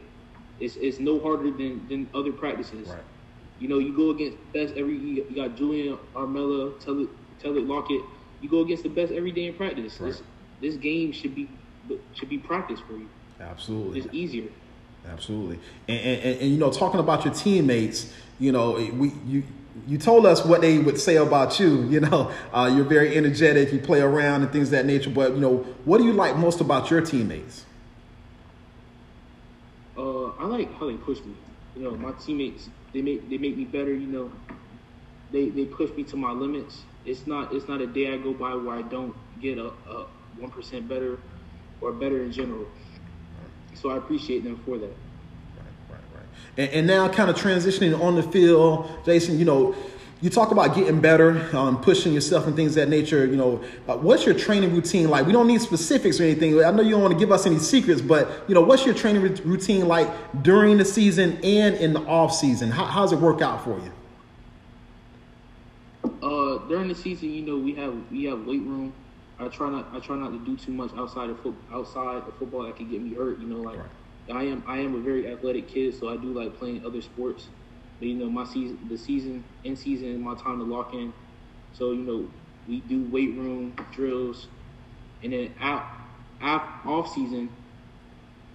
It's, 0.60 0.76
it's 0.76 1.00
no 1.00 1.20
harder 1.20 1.52
than, 1.52 1.88
than 1.88 2.10
other 2.14 2.32
practices. 2.32 2.88
Right. 2.88 3.00
You 3.60 3.68
know, 3.68 3.80
you 3.80 3.96
go 3.96 4.12
against 4.12 4.38
best 4.54 4.76
every 4.76 4.96
you 4.96 5.26
got 5.36 5.56
Julian 5.56 5.98
Armella, 6.16 6.80
tell 6.80 7.02
it 7.02 7.10
tell 7.40 7.58
it 7.58 7.64
Lockett. 7.64 8.02
You 8.42 8.50
go 8.50 8.62
against 8.62 8.84
the 8.84 8.90
best 8.90 9.12
every 9.12 9.32
day 9.32 9.48
in 9.48 9.56
practice. 9.56 10.00
Right. 10.00 10.12
This 10.12 10.22
this 10.62 10.76
game 10.76 11.12
should 11.12 11.34
be 11.34 11.50
should 12.14 12.30
be 12.30 12.38
practice 12.38 12.80
for 12.88 12.94
you. 12.94 13.10
Absolutely. 13.40 14.00
It's 14.00 14.08
easier. 14.12 14.50
Absolutely. 15.08 15.60
And, 15.88 16.00
and, 16.00 16.22
and, 16.22 16.42
and 16.42 16.52
you 16.52 16.58
know, 16.58 16.72
talking 16.72 17.00
about 17.00 17.26
your 17.26 17.34
teammates, 17.34 18.14
you 18.40 18.52
know, 18.52 18.74
we 18.94 19.12
you 19.26 19.44
you 19.86 19.98
told 19.98 20.26
us 20.26 20.44
what 20.46 20.62
they 20.62 20.80
would 20.80 21.00
say 21.00 21.18
about 21.18 21.60
you. 21.60 21.84
You 21.84 22.02
know, 22.02 22.32
uh, 22.54 22.72
you're 22.74 22.86
very 22.86 23.16
energetic. 23.16 23.72
You 23.72 23.80
play 23.80 24.02
around 24.02 24.44
and 24.44 24.52
things 24.52 24.70
of 24.70 24.72
that 24.72 24.86
nature. 24.86 25.10
But 25.10 25.34
you 25.34 25.40
know, 25.40 25.58
what 25.86 26.00
do 26.00 26.06
you 26.06 26.14
like 26.14 26.38
most 26.38 26.62
about 26.62 26.90
your 26.90 27.02
teammates? 27.02 27.66
Uh, 29.98 30.28
I 30.28 30.46
like 30.46 30.74
how 30.80 30.88
they 30.88 30.98
push 30.98 31.20
me. 31.22 31.36
You 31.76 31.84
know, 31.84 31.92
my 31.98 32.12
teammates 32.14 32.70
they 32.94 33.02
make 33.02 33.30
they 33.30 33.38
make 33.38 33.58
me 33.58 33.66
better. 33.66 33.94
You 33.94 34.08
know, 34.08 34.32
they 35.32 35.50
they 35.50 35.66
push 35.66 35.92
me 35.92 36.04
to 36.06 36.16
my 36.16 36.32
limits. 36.32 36.84
It's 37.06 37.28
not 37.28 37.54
it's 37.54 37.68
not 37.68 37.82
a 37.82 37.88
day 37.88 38.14
I 38.14 38.18
go 38.18 38.34
by 38.34 38.56
where 38.56 38.76
I 38.76 38.82
don't 38.82 39.16
get 39.42 39.58
a 39.58 39.72
one 40.38 40.52
percent 40.52 40.88
better 40.88 41.20
or 41.82 41.92
better 41.92 42.24
in 42.24 42.32
general. 42.32 42.68
So 43.76 43.92
I 43.92 43.98
appreciate 43.98 44.44
them 44.44 44.58
for 44.66 44.78
that. 44.80 44.96
And, 46.58 46.70
and 46.72 46.88
now, 46.88 47.08
kind 47.08 47.30
of 47.30 47.36
transitioning 47.36 48.00
on 48.00 48.16
the 48.16 48.24
field, 48.24 48.90
Jason, 49.06 49.38
you 49.38 49.46
know, 49.46 49.76
you 50.20 50.32
talk 50.32 50.52
about 50.52 50.74
getting 50.76 51.00
better, 51.00 51.56
um, 51.56 51.80
pushing 51.80 52.12
yourself 52.12 52.48
and 52.48 52.56
things 52.56 52.74
that 52.76 52.90
nature. 52.90 53.26
You 53.26 53.36
know, 53.36 53.64
uh, 53.88 53.98
what's 53.98 54.26
your 54.26 54.34
training 54.34 54.74
routine 54.74 55.10
like? 55.10 55.28
We 55.28 55.32
don't 55.32 55.46
need 55.46 55.62
specifics 55.62 56.20
or 56.20 56.24
anything. 56.24 56.64
I 56.64 56.72
know 56.72 56.82
you 56.82 56.92
don't 56.92 57.02
want 57.02 57.14
to 57.14 57.20
give 57.20 57.32
us 57.32 57.46
any 57.46 57.60
secrets, 57.60 58.02
but 58.02 58.46
you 58.48 58.56
know, 58.56 58.62
what's 58.62 58.86
your 58.86 58.96
training 58.96 59.22
routine 59.44 59.88
like 59.88 60.10
during 60.42 60.78
the 60.78 60.86
season 60.86 61.38
and 61.44 61.76
in 61.76 61.94
the 61.94 62.02
off 62.02 62.34
season? 62.34 62.72
How, 62.72 63.04
does 63.04 63.14
it 63.14 63.20
work 63.20 63.42
out 63.42 63.64
for 63.64 63.80
you? 63.80 63.92
Uh, 66.24 66.68
during 66.68 66.88
the 66.88 66.96
season, 66.96 67.32
you 67.32 67.44
know, 67.44 67.58
we 67.58 67.76
have 67.76 67.96
we 68.12 68.24
have 68.24 68.44
weight 68.46 68.62
room. 68.62 68.94
I 69.40 69.50
try 69.50 69.70
not 69.70 69.88
I 69.94 70.00
try 70.00 70.16
not 70.16 70.32
to 70.32 70.40
do 70.40 70.58
too 70.58 70.72
much 70.72 70.90
outside 70.98 71.30
of 71.30 71.40
foot, 71.42 71.54
outside 71.72 72.24
of 72.24 72.34
football 72.40 72.64
that 72.64 72.76
could 72.76 72.90
get 72.90 73.04
me 73.04 73.14
hurt. 73.14 73.40
You 73.40 73.48
know, 73.48 73.58
like. 73.58 73.78
Right 73.78 73.90
I 74.34 74.44
am 74.44 74.64
I 74.68 74.80
am 74.80 74.96
a 74.96 75.02
very 75.02 75.32
athletic 75.32 75.68
kid, 75.70 75.96
so 75.96 76.10
I 76.10 76.18
do 76.18 76.34
like 76.34 76.56
playing 76.58 76.86
other 76.86 77.02
sports. 77.02 77.50
But 78.00 78.08
you 78.10 78.16
know, 78.16 78.30
my 78.30 78.46
season, 78.46 78.88
the 78.90 78.98
season, 78.98 79.46
in 79.64 79.76
season, 79.76 80.10
is 80.10 80.20
my 80.20 80.36
time 80.36 80.60
to 80.60 80.66
lock 80.66 80.94
in. 80.94 81.14
So 81.72 81.92
you 81.92 82.04
know, 82.04 82.32
we 82.68 82.82
do 82.82 83.10
weight 83.10 83.38
room 83.38 83.76
drills, 83.94 84.50
and 85.24 85.34
then 85.34 85.56
out, 85.60 85.86
out 86.42 86.64
off 86.86 87.14
season, 87.14 87.52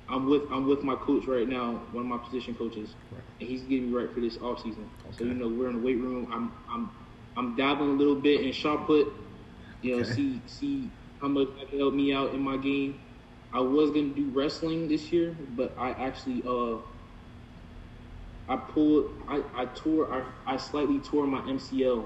I'm 0.08 0.28
with 0.28 0.42
I'm 0.52 0.66
with 0.68 0.82
my 0.82 0.96
coach 0.96 1.26
right 1.26 1.48
now, 1.48 1.86
one 1.92 2.04
of 2.04 2.08
my 2.08 2.18
position 2.18 2.54
coaches, 2.54 2.96
Right. 3.10 3.24
and 3.40 3.48
he's 3.48 3.62
getting 3.62 3.90
me 3.92 3.98
right 3.98 4.12
for 4.12 4.20
this 4.20 4.36
off 4.38 4.60
season. 4.62 4.90
So 5.10 5.24
you 5.24 5.34
know 5.34 5.48
we're 5.48 5.68
in 5.70 5.76
the 5.76 5.82
weight 5.82 5.98
room. 5.98 6.28
I'm 6.32 6.52
I'm 6.70 6.90
I'm 7.36 7.56
dabbling 7.56 7.90
a 7.90 7.94
little 7.94 8.20
bit 8.20 8.42
in 8.42 8.52
shot 8.52 8.86
put. 8.86 9.08
You 9.82 9.96
know, 9.96 10.02
Okay. 10.02 10.14
see 10.14 10.46
see 10.48 10.92
how 11.20 11.28
much 11.28 11.48
that 11.58 11.70
can 11.70 11.78
help 11.78 11.94
me 11.94 12.12
out 12.12 12.34
in 12.34 12.40
my 12.40 12.56
game. 12.56 13.00
I 13.54 13.60
was 13.60 13.90
gonna 13.90 14.08
do 14.08 14.30
wrestling 14.32 14.88
this 14.88 15.12
year, 15.12 15.36
but 15.56 15.74
I 15.78 15.90
actually 15.90 16.42
uh 16.46 16.78
I 18.48 18.56
pulled 18.56 19.10
I, 19.28 19.42
I 19.54 19.64
tore 19.66 20.12
I, 20.12 20.54
I 20.54 20.56
slightly 20.56 20.98
tore 21.00 21.26
my 21.26 21.40
MCL. 21.40 22.04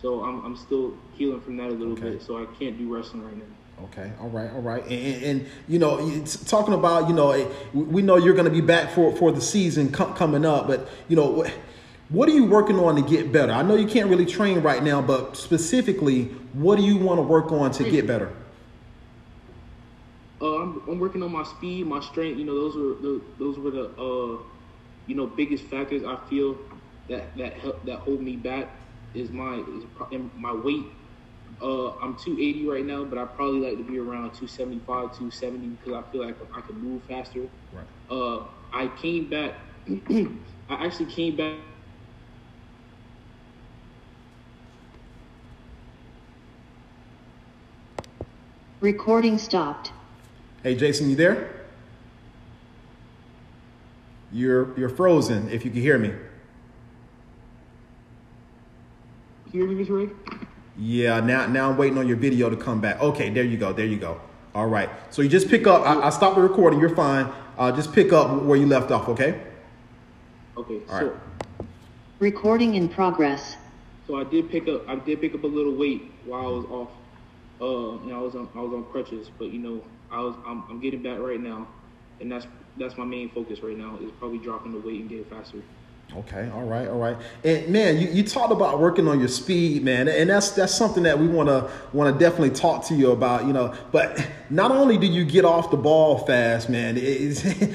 So 0.00 0.22
I'm 0.24 0.44
I'm 0.44 0.56
still 0.56 0.94
healing 1.14 1.40
from 1.40 1.56
that 1.58 1.68
a 1.68 1.72
little 1.72 1.92
Okay. 1.94 2.10
bit. 2.12 2.22
So 2.22 2.38
I 2.42 2.46
can't 2.58 2.78
do 2.78 2.92
wrestling 2.94 3.24
right 3.24 3.36
now. 3.36 3.44
Okay, 3.84 4.12
all 4.20 4.28
right, 4.28 4.48
all 4.52 4.60
right, 4.60 4.84
and, 4.84 5.24
and, 5.24 5.46
you 5.66 5.76
know, 5.80 5.98
it's 6.00 6.36
talking 6.48 6.72
about 6.72 7.08
you 7.08 7.14
know, 7.14 7.50
we- 7.74 8.00
know 8.02 8.16
you're 8.16 8.34
going 8.34 8.44
to 8.44 8.50
be 8.50 8.60
back 8.60 8.92
for 8.92 9.14
for 9.16 9.32
the 9.32 9.40
season 9.40 9.90
co- 9.90 10.12
coming 10.12 10.44
up, 10.44 10.68
but 10.68 10.88
you 11.08 11.16
know, 11.16 11.42
wh- 11.42 11.50
what 12.14 12.28
are 12.28 12.32
you 12.32 12.44
working 12.44 12.78
on 12.78 12.94
to 12.94 13.02
get 13.02 13.32
better? 13.32 13.50
I 13.52 13.62
know 13.62 13.74
you 13.74 13.88
can't 13.88 14.08
really 14.08 14.26
train 14.26 14.60
right 14.60 14.84
now, 14.84 15.02
but 15.02 15.36
specifically, 15.36 16.26
what 16.52 16.76
do 16.76 16.84
you 16.84 16.96
want 16.96 17.18
to 17.18 17.22
work 17.22 17.50
on 17.50 17.72
to 17.72 17.90
get 17.90 18.06
better? 18.06 18.32
Uh, 20.42 20.56
I'm, 20.62 20.82
I'm 20.88 20.98
working 20.98 21.22
on 21.22 21.32
my 21.32 21.44
speed, 21.44 21.86
my 21.86 22.00
strength. 22.00 22.38
You 22.38 22.44
know, 22.44 22.54
those 22.56 22.76
were 22.76 22.96
those, 23.02 23.22
those 23.38 23.58
were 23.58 23.70
the 23.70 23.90
uh, 23.90 24.42
you 25.06 25.14
know 25.16 25.28
biggest 25.28 25.66
factors 25.66 26.02
I 26.04 26.16
feel 26.28 26.58
that 27.08 27.36
that 27.38 27.58
help 27.58 27.86
that 27.86 28.00
hold 28.00 28.20
me 28.22 28.36
back 28.36 28.70
is 29.14 29.30
my 29.30 29.62
is 29.70 29.84
my 30.36 30.52
weight. 30.52 30.84
Uh, 31.62 31.96
I'm 31.98 32.16
280 32.16 32.66
right 32.66 32.84
now, 32.84 33.04
but 33.04 33.18
I 33.18 33.26
probably 33.26 33.60
like 33.60 33.78
to 33.78 33.84
be 33.84 33.98
around 33.98 34.32
275, 34.34 35.16
270 35.16 35.68
because 35.70 35.92
I 35.92 36.02
feel 36.10 36.26
like 36.26 36.36
I 36.56 36.60
can 36.62 36.82
move 36.82 37.04
faster. 37.04 37.46
Right. 37.70 37.86
Uh, 38.10 38.46
I 38.72 38.88
came 39.00 39.30
back. 39.30 39.54
I 40.68 40.86
actually 40.86 41.12
came 41.12 41.36
back. 41.36 41.58
Recording 48.80 49.38
stopped. 49.38 49.92
Hey, 50.62 50.76
Jason, 50.76 51.10
you 51.10 51.16
there? 51.16 51.50
You're 54.30 54.78
you're 54.78 54.88
frozen. 54.88 55.50
If 55.50 55.64
you 55.64 55.70
can 55.72 55.80
hear 55.80 55.98
me. 55.98 56.14
Hear 59.50 59.66
me, 59.66 59.74
Miss 59.74 59.88
Ray? 59.88 60.08
Yeah, 60.78 61.20
now 61.20 61.46
now 61.46 61.70
I'm 61.70 61.76
waiting 61.76 61.98
on 61.98 62.06
your 62.06 62.16
video 62.16 62.48
to 62.48 62.56
come 62.56 62.80
back. 62.80 63.00
Okay, 63.00 63.28
there 63.28 63.44
you 63.44 63.56
go. 63.56 63.72
There 63.72 63.84
you 63.84 63.98
go. 63.98 64.20
All 64.54 64.68
right. 64.68 64.88
So 65.10 65.20
you 65.20 65.28
just 65.28 65.48
pick 65.48 65.66
up. 65.66 65.82
I, 65.82 66.06
I 66.06 66.10
stopped 66.10 66.36
the 66.36 66.42
recording. 66.42 66.78
You're 66.78 66.94
fine. 66.94 67.30
Uh, 67.58 67.72
just 67.72 67.92
pick 67.92 68.12
up 68.12 68.42
where 68.42 68.56
you 68.56 68.66
left 68.66 68.90
off. 68.92 69.08
Okay. 69.08 69.40
Okay. 70.56 70.80
All 70.88 70.98
so 71.00 71.06
right. 71.08 71.66
Recording 72.20 72.76
in 72.76 72.88
progress. 72.88 73.56
So 74.06 74.16
I 74.16 74.24
did 74.24 74.48
pick 74.48 74.68
up 74.68 74.88
I 74.88 74.94
did 74.94 75.20
pick 75.20 75.34
up 75.34 75.42
a 75.42 75.46
little 75.46 75.74
weight 75.74 76.10
while 76.24 76.46
I 76.46 76.48
was 76.48 76.64
off. 76.66 76.88
Uh, 77.60 78.04
you 78.04 78.12
know, 78.12 78.20
I 78.20 78.22
was 78.22 78.34
on 78.36 78.48
I 78.54 78.60
was 78.60 78.72
on 78.72 78.84
crutches, 78.92 79.28
but 79.38 79.50
you 79.52 79.58
know, 79.58 79.82
I 80.12 80.20
was 80.20 80.34
I'm, 80.46 80.64
I'm 80.68 80.80
getting 80.80 81.02
back 81.02 81.18
right 81.18 81.40
now, 81.40 81.66
and 82.20 82.30
that's 82.30 82.46
that's 82.78 82.96
my 82.96 83.04
main 83.04 83.30
focus 83.30 83.60
right 83.60 83.76
now 83.76 83.98
is 84.02 84.10
probably 84.18 84.38
dropping 84.38 84.72
the 84.72 84.78
weight 84.78 85.00
and 85.00 85.08
getting 85.08 85.24
faster. 85.24 85.62
Okay, 86.14 86.50
all 86.50 86.64
right, 86.64 86.88
all 86.88 86.98
right. 86.98 87.16
And 87.42 87.68
man, 87.70 87.98
you, 87.98 88.08
you 88.08 88.22
talked 88.22 88.52
about 88.52 88.78
working 88.78 89.08
on 89.08 89.18
your 89.18 89.28
speed, 89.28 89.82
man, 89.82 90.08
and 90.08 90.28
that's 90.28 90.50
that's 90.50 90.74
something 90.74 91.04
that 91.04 91.18
we 91.18 91.26
want 91.26 91.48
to 91.48 92.12
definitely 92.18 92.50
talk 92.50 92.84
to 92.86 92.94
you 92.94 93.12
about, 93.12 93.46
you 93.46 93.54
know. 93.54 93.74
But 93.92 94.26
not 94.50 94.70
only 94.70 94.98
do 94.98 95.06
you 95.06 95.24
get 95.24 95.46
off 95.46 95.70
the 95.70 95.78
ball 95.78 96.18
fast, 96.18 96.68
man, 96.68 96.98
it, 96.98 97.02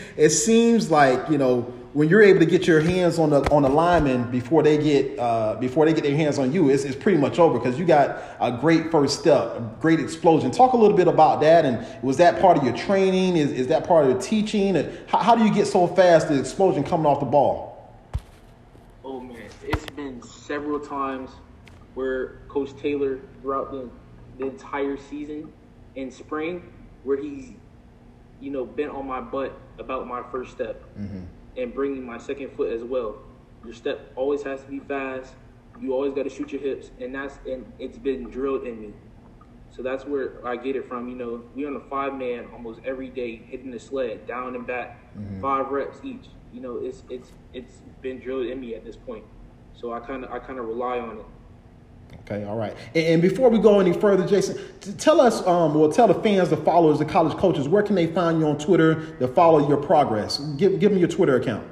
it 0.18 0.30
seems 0.30 0.92
like 0.92 1.30
you 1.30 1.40
know 1.40 1.74
when 1.98 2.10
you're 2.10 2.22
able 2.22 2.40
to 2.40 2.46
get 2.46 2.68
your 2.68 2.80
hands 2.80 3.18
on 3.18 3.32
the 3.32 3.42
on 3.52 3.64
the 3.64 3.70
lineman 3.70 4.30
before 4.30 4.62
they 4.62 4.78
get 4.78 5.18
uh, 5.18 5.56
before 5.56 5.84
they 5.84 5.94
get 5.94 6.04
their 6.04 6.16
hands 6.16 6.38
on 6.38 6.54
you, 6.54 6.70
it's, 6.70 6.84
it's 6.84 6.96
pretty 6.96 7.18
much 7.18 7.40
over 7.40 7.58
because 7.58 7.80
you 7.80 7.86
got 7.86 8.22
a 8.40 8.52
great 8.52 8.92
first 8.92 9.20
step, 9.20 9.56
a 9.56 9.76
great 9.82 10.00
explosion. 10.00 10.52
Talk 10.52 10.74
a 10.74 10.78
little 10.78 10.96
bit 10.96 11.08
about 11.08 11.42
that, 11.42 11.66
and 11.66 11.84
was 12.04 12.18
that 12.18 12.40
part 12.40 12.56
of 12.56 12.64
your 12.64 12.78
training? 12.78 13.36
Is 13.36 13.52
is 13.52 13.66
that 13.70 13.88
part 13.88 14.06
of 14.06 14.12
your 14.12 14.22
teaching? 14.22 14.76
How, 15.08 15.18
how 15.18 15.36
do 15.36 15.44
you 15.44 15.52
get 15.52 15.66
so 15.66 15.88
fast 15.88 16.28
the 16.28 16.40
explosion 16.40 16.84
coming 16.84 17.08
off 17.08 17.20
the 17.20 17.26
ball? 17.26 17.92
Oh 19.04 19.20
man, 19.20 19.50
it's 19.64 19.88
been 19.88 20.22
several 20.22 20.80
times 20.80 21.32
where 21.96 22.42
Coach 22.48 22.80
Taylor 22.80 23.22
throughout 23.42 23.72
the 23.72 23.90
the 24.38 24.46
entire 24.46 24.98
season 24.98 25.52
in 25.96 26.12
spring 26.12 26.72
where 27.04 27.18
he's 27.18 27.54
you 28.40 28.52
know 28.52 28.66
bent 28.66 28.92
on 28.92 29.08
my 29.08 29.20
butt 29.20 29.60
about 29.80 30.06
my 30.06 30.22
first 30.32 30.52
step 30.52 30.84
and 31.58 31.74
bringing 31.74 32.06
my 32.06 32.18
second 32.18 32.52
foot 32.56 32.72
as 32.72 32.84
well. 32.84 33.18
Your 33.64 33.74
step 33.74 34.12
always 34.16 34.44
has 34.44 34.62
to 34.62 34.68
be 34.68 34.80
fast. 34.80 35.34
You 35.82 35.94
always 35.94 36.14
got 36.14 36.24
to 36.24 36.30
shoot 36.30 36.52
your 36.52 36.62
hips, 36.62 36.92
and 37.00 37.14
that's 37.14 37.40
and 37.48 37.72
it's 37.80 37.98
been 37.98 38.30
drilled 38.30 38.66
in 38.66 38.82
me. 38.82 38.94
So 39.70 39.84
that's 39.84 40.06
where 40.06 40.46
I 40.46 40.56
get 40.56 40.76
it 40.76 40.88
from. 40.88 41.10
You 41.10 41.16
know, 41.16 41.44
we 41.56 41.66
on 41.66 41.76
a 41.76 41.90
five 41.90 42.14
man 42.14 42.48
almost 42.54 42.80
every 42.86 43.10
day, 43.10 43.36
hitting 43.36 43.72
the 43.72 43.80
sled 43.80 44.26
down 44.26 44.56
and 44.56 44.66
back, 44.66 45.00
mm-hmm. 45.16 45.42
five 45.42 45.70
reps 45.70 46.00
each. 46.04 46.28
You 46.54 46.62
know, 46.62 46.78
it's 46.78 47.04
it's 47.10 47.32
it's 47.54 47.82
been 48.02 48.20
drilled 48.20 48.48
in 48.48 48.60
me 48.60 48.76
at 48.76 48.86
this 48.86 48.96
point. 48.96 49.24
So 49.74 49.94
I 49.94 50.00
kind 50.00 50.24
of 50.24 50.32
I 50.32 50.40
kind 50.40 50.60
of 50.60 50.66
rely 50.66 51.00
on 51.00 51.18
it. 51.18 51.26
Okay, 52.30 52.44
all 52.44 52.58
right. 52.58 52.76
And, 52.94 53.22
before 53.22 53.50
we 53.50 53.58
go 53.58 53.80
any 53.80 53.94
further, 53.94 54.28
Jason, 54.28 54.58
tell 54.98 55.22
us, 55.22 55.46
um, 55.48 55.74
well, 55.74 55.90
tell 55.92 56.08
the 56.08 56.14
fans, 56.16 56.50
the 56.50 56.58
followers, 56.58 57.00
the 57.00 57.06
college 57.06 57.38
coaches, 57.38 57.70
where 57.70 57.84
can 57.84 57.96
they 57.96 58.08
find 58.08 58.40
you 58.40 58.48
on 58.48 58.58
Twitter 58.58 59.18
to 59.18 59.28
follow 59.30 59.68
your 59.68 59.78
progress? 59.78 60.38
Give, 60.58 60.78
give 60.80 60.92
them 60.92 61.00
your 61.00 61.08
Twitter 61.08 61.38
account. 61.38 61.66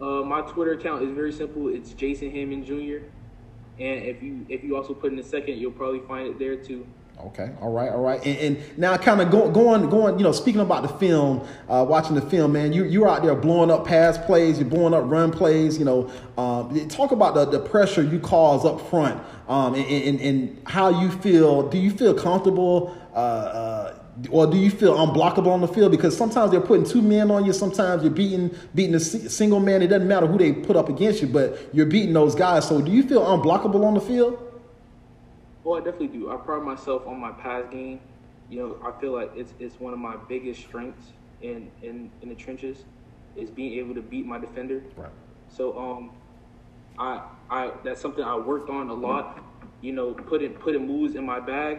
Uh, 0.00 0.22
my 0.22 0.40
Twitter 0.40 0.72
account 0.72 1.02
is 1.02 1.12
very 1.12 1.32
simple. 1.32 1.68
It's 1.68 1.92
Jason 1.92 2.30
Hammond 2.30 2.64
Jr. 2.66 3.04
And 3.78 4.04
if 4.04 4.22
you 4.22 4.44
if 4.48 4.62
you 4.64 4.76
also 4.76 4.94
put 4.94 5.12
in 5.12 5.18
a 5.18 5.22
second, 5.22 5.58
you'll 5.58 5.70
probably 5.70 6.00
find 6.00 6.26
it 6.28 6.38
there 6.38 6.56
too. 6.56 6.86
Okay, 7.26 7.50
all 7.60 7.70
right, 7.70 7.88
all 7.88 8.00
right. 8.00 8.24
And, 8.26 8.38
and 8.38 8.78
now, 8.78 8.96
kind 8.96 9.20
of 9.20 9.30
go, 9.30 9.48
going, 9.48 9.88
going. 9.88 10.18
You 10.18 10.24
know, 10.24 10.32
speaking 10.32 10.60
about 10.60 10.82
the 10.82 10.88
film, 10.88 11.46
uh, 11.68 11.86
watching 11.88 12.16
the 12.16 12.20
film, 12.20 12.52
man, 12.52 12.72
you 12.72 12.84
you're 12.84 13.08
out 13.08 13.22
there 13.22 13.34
blowing 13.36 13.70
up 13.70 13.86
pass 13.86 14.18
plays, 14.18 14.58
you're 14.58 14.68
blowing 14.68 14.92
up 14.92 15.08
run 15.08 15.30
plays. 15.30 15.78
You 15.78 15.84
know, 15.84 16.10
um, 16.36 16.88
talk 16.88 17.12
about 17.12 17.34
the, 17.34 17.44
the 17.44 17.60
pressure 17.60 18.02
you 18.02 18.18
cause 18.18 18.64
up 18.64 18.80
front, 18.90 19.22
um, 19.48 19.74
and, 19.74 19.86
and, 19.86 20.20
and 20.20 20.62
how 20.66 21.00
you 21.00 21.12
feel. 21.12 21.68
Do 21.68 21.78
you 21.78 21.92
feel 21.92 22.12
comfortable, 22.12 22.96
uh, 23.14 23.16
uh, 23.16 23.98
or 24.30 24.48
do 24.48 24.56
you 24.56 24.70
feel 24.70 24.96
unblockable 24.96 25.46
on 25.46 25.60
the 25.60 25.68
field? 25.68 25.92
Because 25.92 26.16
sometimes 26.16 26.50
they're 26.50 26.60
putting 26.60 26.84
two 26.84 27.02
men 27.02 27.30
on 27.30 27.44
you. 27.44 27.52
Sometimes 27.52 28.02
you're 28.02 28.10
beating 28.10 28.52
beating 28.74 28.96
a 28.96 29.00
single 29.00 29.60
man. 29.60 29.80
It 29.80 29.88
doesn't 29.88 30.08
matter 30.08 30.26
who 30.26 30.38
they 30.38 30.52
put 30.52 30.74
up 30.74 30.88
against 30.88 31.22
you, 31.22 31.28
but 31.28 31.56
you're 31.72 31.86
beating 31.86 32.14
those 32.14 32.34
guys. 32.34 32.66
So, 32.66 32.82
do 32.82 32.90
you 32.90 33.04
feel 33.04 33.22
unblockable 33.22 33.84
on 33.84 33.94
the 33.94 34.00
field? 34.00 34.51
Oh, 35.64 35.74
I 35.74 35.78
definitely 35.78 36.08
do. 36.08 36.30
I 36.30 36.36
pride 36.36 36.62
myself 36.62 37.06
on 37.06 37.20
my 37.20 37.32
pass 37.32 37.64
game. 37.70 38.00
You 38.48 38.58
know, 38.58 38.76
I 38.84 39.00
feel 39.00 39.12
like 39.12 39.30
it's 39.34 39.54
it's 39.58 39.80
one 39.80 39.92
of 39.92 39.98
my 39.98 40.16
biggest 40.28 40.60
strengths 40.60 41.12
in 41.40 41.70
in, 41.82 42.10
in 42.20 42.28
the 42.28 42.34
trenches 42.34 42.84
is 43.36 43.50
being 43.50 43.78
able 43.78 43.94
to 43.94 44.02
beat 44.02 44.26
my 44.26 44.38
defender. 44.38 44.82
Right. 44.96 45.10
So 45.48 45.78
um, 45.78 46.12
I 46.98 47.22
I 47.50 47.72
that's 47.84 48.00
something 48.00 48.24
I 48.24 48.36
worked 48.36 48.70
on 48.70 48.88
a 48.90 48.94
lot. 48.94 49.40
You 49.80 49.92
know, 49.92 50.14
putting 50.14 50.52
putting 50.54 50.86
moves 50.86 51.14
in 51.14 51.24
my 51.24 51.40
bag. 51.40 51.78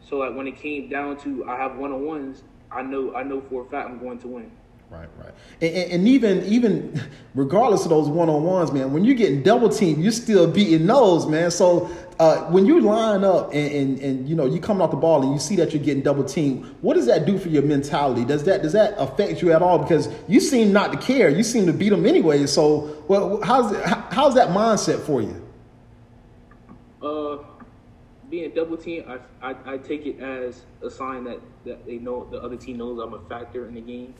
So 0.00 0.18
like 0.18 0.36
when 0.36 0.46
it 0.46 0.56
came 0.56 0.88
down 0.88 1.16
to 1.18 1.44
I 1.48 1.56
have 1.56 1.76
one 1.76 1.92
on 1.92 2.04
ones, 2.04 2.44
I 2.70 2.82
know 2.82 3.14
I 3.14 3.22
know 3.22 3.40
for 3.40 3.66
a 3.66 3.70
fact 3.70 3.88
I'm 3.88 3.98
going 3.98 4.18
to 4.20 4.28
win. 4.28 4.50
Right, 4.88 5.08
right, 5.18 5.34
and, 5.60 5.92
and, 5.92 6.08
even 6.08 6.44
even 6.44 7.00
regardless 7.34 7.82
of 7.82 7.90
those 7.90 8.08
one 8.08 8.28
on 8.28 8.44
ones, 8.44 8.70
man, 8.70 8.92
when 8.92 9.04
you're 9.04 9.16
getting 9.16 9.42
double 9.42 9.68
teamed, 9.68 10.00
you're 10.00 10.12
still 10.12 10.46
beating 10.46 10.86
those, 10.86 11.26
man. 11.26 11.50
So 11.50 11.90
uh, 12.20 12.42
when 12.50 12.66
you 12.66 12.80
line 12.80 13.24
up 13.24 13.52
and, 13.52 13.72
and 13.72 13.98
and 13.98 14.28
you 14.28 14.36
know 14.36 14.46
you 14.46 14.60
coming 14.60 14.82
off 14.82 14.92
the 14.92 14.96
ball 14.96 15.24
and 15.24 15.32
you 15.32 15.40
see 15.40 15.56
that 15.56 15.74
you're 15.74 15.82
getting 15.82 16.04
double 16.04 16.22
teamed, 16.22 16.64
what 16.82 16.94
does 16.94 17.06
that 17.06 17.26
do 17.26 17.36
for 17.36 17.48
your 17.48 17.64
mentality? 17.64 18.24
Does 18.24 18.44
that 18.44 18.62
does 18.62 18.74
that 18.74 18.94
affect 18.96 19.42
you 19.42 19.52
at 19.52 19.60
all? 19.60 19.78
Because 19.78 20.08
you 20.28 20.38
seem 20.38 20.72
not 20.72 20.92
to 20.92 20.98
care, 20.98 21.28
you 21.30 21.42
seem 21.42 21.66
to 21.66 21.72
beat 21.72 21.90
them 21.90 22.06
anyway. 22.06 22.46
So 22.46 23.02
well, 23.08 23.40
how's 23.42 23.76
how's 24.12 24.36
that 24.36 24.50
mindset 24.50 25.00
for 25.00 25.20
you? 25.20 25.42
Uh, 27.02 27.38
being 28.30 28.50
double 28.52 28.76
team, 28.76 29.04
I, 29.08 29.50
I, 29.50 29.74
I 29.74 29.78
take 29.78 30.06
it 30.06 30.20
as 30.20 30.62
a 30.82 30.90
sign 30.90 31.24
that, 31.24 31.40
that 31.64 31.86
they 31.86 31.98
know 31.98 32.26
the 32.30 32.38
other 32.38 32.56
team 32.56 32.78
knows 32.78 32.98
I'm 32.98 33.14
a 33.14 33.20
factor 33.28 33.66
in 33.66 33.74
the 33.74 33.80
game, 33.80 34.14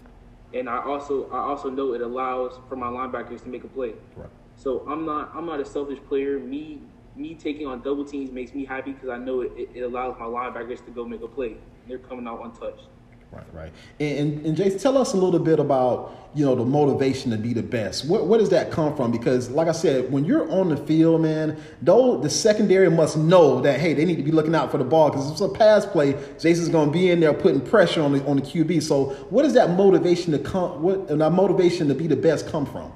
and 0.54 0.68
I 0.68 0.82
also 0.82 1.28
I 1.30 1.38
also 1.38 1.70
know 1.70 1.92
it 1.94 2.00
allows 2.00 2.58
for 2.68 2.76
my 2.76 2.86
linebackers 2.86 3.42
to 3.44 3.48
make 3.48 3.64
a 3.64 3.68
play. 3.68 3.92
Right. 4.14 4.30
So 4.56 4.86
I'm 4.88 5.04
not 5.04 5.32
I'm 5.34 5.46
not 5.46 5.60
a 5.60 5.64
selfish 5.64 5.98
player. 6.08 6.38
Me 6.38 6.80
me 7.14 7.34
taking 7.34 7.66
on 7.66 7.80
double 7.82 8.04
teams 8.04 8.30
makes 8.30 8.54
me 8.54 8.64
happy 8.64 8.92
because 8.92 9.08
I 9.08 9.18
know 9.18 9.40
it, 9.40 9.52
it, 9.56 9.70
it 9.74 9.80
allows 9.82 10.16
my 10.18 10.26
linebackers 10.26 10.84
to 10.84 10.90
go 10.90 11.04
make 11.04 11.22
a 11.22 11.28
play. 11.28 11.56
They're 11.88 11.98
coming 11.98 12.26
out 12.26 12.44
untouched. 12.44 12.88
Right, 13.32 13.44
right. 13.52 13.72
And, 13.98 14.46
and, 14.46 14.56
Jason, 14.56 14.78
tell 14.78 14.96
us 14.96 15.12
a 15.12 15.16
little 15.16 15.40
bit 15.40 15.58
about 15.58 16.30
you 16.34 16.44
know 16.44 16.54
the 16.54 16.64
motivation 16.64 17.30
to 17.32 17.36
be 17.36 17.52
the 17.52 17.62
best. 17.62 18.06
What 18.06 18.26
where 18.26 18.38
does 18.38 18.50
that 18.50 18.70
come 18.70 18.94
from? 18.94 19.10
Because 19.10 19.50
like 19.50 19.68
I 19.68 19.72
said, 19.72 20.12
when 20.12 20.24
you're 20.24 20.50
on 20.50 20.68
the 20.68 20.76
field, 20.76 21.22
man, 21.22 21.60
though 21.82 22.18
the 22.18 22.30
secondary 22.30 22.88
must 22.88 23.16
know 23.16 23.60
that 23.62 23.80
hey, 23.80 23.94
they 23.94 24.04
need 24.04 24.16
to 24.16 24.22
be 24.22 24.30
looking 24.30 24.54
out 24.54 24.70
for 24.70 24.78
the 24.78 24.84
ball 24.84 25.10
because 25.10 25.30
it's 25.30 25.40
a 25.40 25.48
pass 25.48 25.84
play. 25.84 26.14
Jason's 26.38 26.68
going 26.68 26.88
to 26.88 26.92
be 26.92 27.10
in 27.10 27.20
there 27.20 27.34
putting 27.34 27.60
pressure 27.60 28.00
on 28.00 28.12
the 28.12 28.24
on 28.26 28.36
the 28.36 28.42
QB. 28.42 28.82
So 28.82 29.06
what 29.30 29.42
does 29.42 29.54
that 29.54 29.70
motivation 29.70 30.32
to 30.32 30.38
come? 30.38 30.82
What 30.82 31.10
and 31.10 31.20
that 31.20 31.30
motivation 31.30 31.88
to 31.88 31.94
be 31.94 32.06
the 32.06 32.16
best 32.16 32.48
come 32.48 32.64
from? 32.64 32.92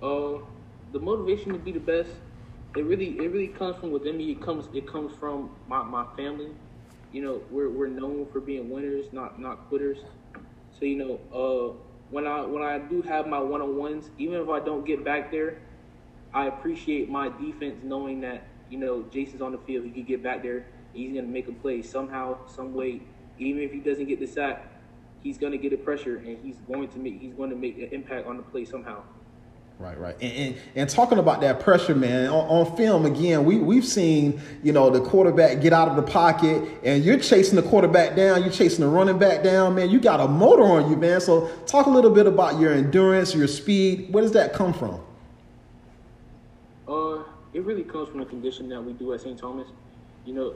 Uh, 0.00 0.38
the 0.92 1.00
motivation 1.00 1.52
to 1.52 1.58
be 1.58 1.72
the 1.72 1.80
best, 1.80 2.10
it 2.76 2.84
really 2.84 3.18
it 3.18 3.32
really 3.32 3.48
comes 3.48 3.76
from 3.76 3.90
within 3.90 4.16
me. 4.16 4.30
It 4.30 4.40
comes 4.40 4.66
it 4.72 4.86
comes 4.86 5.16
from 5.18 5.50
my, 5.66 5.82
my 5.82 6.06
family. 6.16 6.50
You 7.12 7.22
know, 7.22 7.42
we're 7.50 7.70
we're 7.70 7.88
known 7.88 8.26
for 8.32 8.40
being 8.40 8.70
winners, 8.70 9.06
not 9.12 9.40
not 9.40 9.68
quitters. 9.68 9.98
So 10.78 10.84
you 10.84 10.96
know, 10.96 11.20
uh, 11.32 11.76
when 12.10 12.26
I 12.26 12.42
when 12.42 12.62
I 12.62 12.78
do 12.78 13.02
have 13.02 13.26
my 13.26 13.38
one 13.38 13.62
on 13.62 13.76
ones, 13.76 14.10
even 14.18 14.40
if 14.40 14.48
I 14.48 14.60
don't 14.60 14.86
get 14.86 15.04
back 15.04 15.30
there, 15.30 15.58
I 16.34 16.46
appreciate 16.46 17.08
my 17.08 17.28
defense 17.28 17.80
knowing 17.82 18.20
that 18.20 18.46
you 18.68 18.78
know 18.78 19.04
Jason's 19.10 19.40
on 19.40 19.52
the 19.52 19.58
field. 19.58 19.84
He 19.86 19.90
can 19.90 20.04
get 20.04 20.22
back 20.22 20.42
there. 20.42 20.66
He's 20.92 21.14
gonna 21.14 21.26
make 21.26 21.48
a 21.48 21.52
play 21.52 21.82
somehow, 21.82 22.46
some 22.46 22.74
way. 22.74 23.02
Even 23.38 23.62
if 23.62 23.72
he 23.72 23.78
doesn't 23.78 24.06
get 24.06 24.20
the 24.20 24.26
sack, 24.26 24.66
he's 25.20 25.38
gonna 25.38 25.58
get 25.58 25.72
a 25.72 25.76
pressure 25.76 26.16
and 26.16 26.38
he's 26.42 26.56
going 26.58 26.88
to 26.88 26.98
make 26.98 27.20
he's 27.20 27.34
going 27.34 27.50
to 27.50 27.56
make 27.56 27.78
an 27.78 27.88
impact 27.92 28.26
on 28.26 28.36
the 28.36 28.42
play 28.42 28.64
somehow. 28.64 29.02
Right, 29.78 29.96
right. 29.96 30.16
And, 30.20 30.32
and, 30.32 30.56
and, 30.74 30.90
talking 30.90 31.18
about 31.18 31.40
that 31.42 31.60
pressure, 31.60 31.94
man, 31.94 32.30
on, 32.30 32.66
on, 32.66 32.76
film, 32.76 33.06
again, 33.06 33.44
we, 33.44 33.58
we've 33.58 33.84
seen, 33.84 34.40
you 34.64 34.72
know, 34.72 34.90
the 34.90 35.00
quarterback 35.00 35.60
get 35.60 35.72
out 35.72 35.86
of 35.86 35.94
the 35.94 36.02
pocket 36.02 36.68
and 36.82 37.04
you're 37.04 37.20
chasing 37.20 37.54
the 37.54 37.62
quarterback 37.62 38.16
down, 38.16 38.42
you're 38.42 38.50
chasing 38.50 38.80
the 38.80 38.90
running 38.90 39.20
back 39.20 39.44
down, 39.44 39.76
man. 39.76 39.88
You 39.88 40.00
got 40.00 40.18
a 40.18 40.26
motor 40.26 40.64
on 40.64 40.90
you, 40.90 40.96
man. 40.96 41.20
So 41.20 41.46
talk 41.66 41.86
a 41.86 41.90
little 41.90 42.10
bit 42.10 42.26
about 42.26 42.58
your 42.58 42.72
endurance, 42.72 43.36
your 43.36 43.46
speed. 43.46 44.12
Where 44.12 44.22
does 44.22 44.32
that 44.32 44.52
come 44.52 44.74
from? 44.74 45.00
Uh, 46.88 47.22
it 47.52 47.62
really 47.62 47.84
comes 47.84 48.08
from 48.08 48.18
the 48.18 48.26
condition 48.26 48.68
that 48.70 48.82
we 48.82 48.94
do 48.94 49.12
at 49.12 49.20
St. 49.20 49.38
Thomas. 49.38 49.68
You 50.24 50.34
know, 50.34 50.54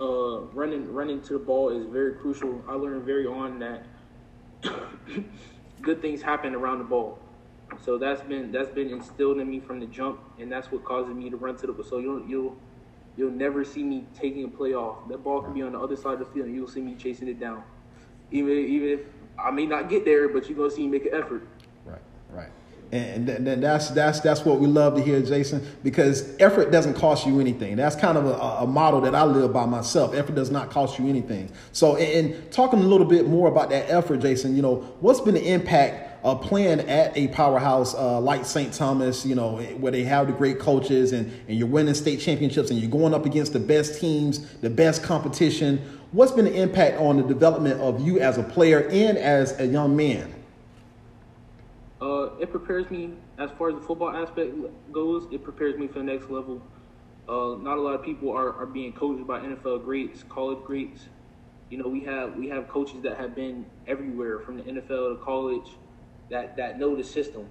uh, 0.00 0.40
running 0.52 0.92
running 0.92 1.22
to 1.22 1.34
the 1.34 1.38
ball 1.38 1.70
is 1.70 1.86
very 1.86 2.14
crucial. 2.14 2.64
I 2.68 2.72
learned 2.72 3.04
very 3.04 3.28
on 3.28 3.60
that 3.60 3.84
good 5.82 6.02
things 6.02 6.20
happen 6.20 6.52
around 6.52 6.78
the 6.78 6.84
ball 6.84 7.20
so 7.84 7.98
that's 7.98 8.22
been 8.22 8.52
that's 8.52 8.70
been 8.70 8.90
instilled 8.90 9.38
in 9.38 9.50
me 9.50 9.60
from 9.60 9.80
the 9.80 9.86
jump, 9.86 10.20
and 10.38 10.50
that's 10.50 10.70
what 10.70 10.84
causes 10.84 11.14
me 11.14 11.30
to 11.30 11.36
run 11.36 11.56
to 11.58 11.66
the. 11.66 11.72
Ball. 11.72 11.84
So 11.84 11.98
you'll 11.98 12.24
you'll 12.26 12.56
you'll 13.16 13.30
never 13.30 13.64
see 13.64 13.82
me 13.82 14.06
taking 14.18 14.44
a 14.44 14.48
play 14.48 14.74
off. 14.74 15.08
That 15.08 15.22
ball 15.24 15.42
can 15.42 15.52
be 15.52 15.62
on 15.62 15.72
the 15.72 15.78
other 15.78 15.96
side 15.96 16.14
of 16.14 16.18
the 16.20 16.26
field, 16.26 16.46
and 16.46 16.54
you'll 16.54 16.68
see 16.68 16.80
me 16.80 16.94
chasing 16.94 17.28
it 17.28 17.40
down. 17.40 17.62
Even 18.30 18.56
even 18.56 18.88
if 18.88 19.00
I 19.38 19.50
may 19.50 19.66
not 19.66 19.88
get 19.88 20.04
there, 20.04 20.28
but 20.28 20.48
you're 20.48 20.56
gonna 20.56 20.70
see 20.70 20.82
me 20.86 20.98
make 20.98 21.06
an 21.06 21.14
effort. 21.14 21.46
Right, 21.84 22.00
right. 22.30 22.50
And, 22.92 23.28
and 23.28 23.62
that's 23.62 23.90
that's 23.90 24.20
that's 24.20 24.44
what 24.44 24.60
we 24.60 24.68
love 24.68 24.94
to 24.94 25.02
hear, 25.02 25.20
Jason, 25.20 25.66
because 25.82 26.36
effort 26.38 26.70
doesn't 26.70 26.94
cost 26.94 27.26
you 27.26 27.40
anything. 27.40 27.74
That's 27.74 27.96
kind 27.96 28.16
of 28.16 28.26
a, 28.26 28.62
a 28.62 28.66
model 28.66 29.00
that 29.00 29.14
I 29.14 29.24
live 29.24 29.52
by 29.52 29.66
myself. 29.66 30.14
Effort 30.14 30.36
does 30.36 30.52
not 30.52 30.70
cost 30.70 30.98
you 30.98 31.08
anything. 31.08 31.50
So, 31.72 31.96
and 31.96 32.50
talking 32.52 32.78
a 32.78 32.84
little 32.84 33.06
bit 33.06 33.26
more 33.26 33.48
about 33.48 33.70
that 33.70 33.90
effort, 33.90 34.18
Jason, 34.18 34.54
you 34.54 34.62
know, 34.62 34.76
what's 35.00 35.20
been 35.20 35.34
the 35.34 35.52
impact 35.52 36.05
uh, 36.26 36.34
playing 36.34 36.80
at 36.80 37.16
a 37.16 37.28
powerhouse 37.28 37.94
uh, 37.94 38.18
like 38.18 38.44
St. 38.44 38.72
Thomas, 38.74 39.24
you 39.24 39.36
know, 39.36 39.58
where 39.58 39.92
they 39.92 40.02
have 40.02 40.26
the 40.26 40.32
great 40.32 40.58
coaches 40.58 41.12
and, 41.12 41.32
and 41.46 41.56
you're 41.56 41.68
winning 41.68 41.94
state 41.94 42.18
championships 42.18 42.68
and 42.68 42.80
you're 42.80 42.90
going 42.90 43.14
up 43.14 43.26
against 43.26 43.52
the 43.52 43.60
best 43.60 44.00
teams, 44.00 44.56
the 44.56 44.68
best 44.68 45.04
competition. 45.04 45.78
What's 46.10 46.32
been 46.32 46.46
the 46.46 46.60
impact 46.60 46.98
on 46.98 47.18
the 47.18 47.22
development 47.22 47.80
of 47.80 48.04
you 48.04 48.18
as 48.18 48.38
a 48.38 48.42
player 48.42 48.88
and 48.88 49.16
as 49.16 49.60
a 49.60 49.66
young 49.68 49.94
man? 49.94 50.34
Uh, 52.02 52.34
it 52.40 52.50
prepares 52.50 52.90
me 52.90 53.12
as 53.38 53.52
far 53.56 53.68
as 53.68 53.76
the 53.76 53.82
football 53.82 54.10
aspect 54.10 54.52
goes. 54.90 55.28
It 55.30 55.44
prepares 55.44 55.78
me 55.78 55.86
for 55.86 56.00
the 56.00 56.04
next 56.06 56.28
level. 56.28 56.60
Uh, 57.28 57.54
not 57.60 57.78
a 57.78 57.80
lot 57.80 57.94
of 57.94 58.02
people 58.02 58.32
are, 58.32 58.52
are 58.54 58.66
being 58.66 58.92
coached 58.92 59.24
by 59.28 59.38
NFL 59.38 59.84
greats, 59.84 60.24
college 60.28 60.58
greats. 60.64 61.06
You 61.70 61.78
know, 61.78 61.86
we 61.86 62.00
have 62.00 62.36
we 62.36 62.48
have 62.48 62.66
coaches 62.66 63.00
that 63.02 63.16
have 63.16 63.36
been 63.36 63.64
everywhere 63.86 64.40
from 64.40 64.56
the 64.56 64.64
NFL 64.64 65.18
to 65.18 65.24
college 65.24 65.68
that 66.30 66.56
that 66.56 66.78
know 66.78 66.96
the 66.96 67.04
system. 67.04 67.46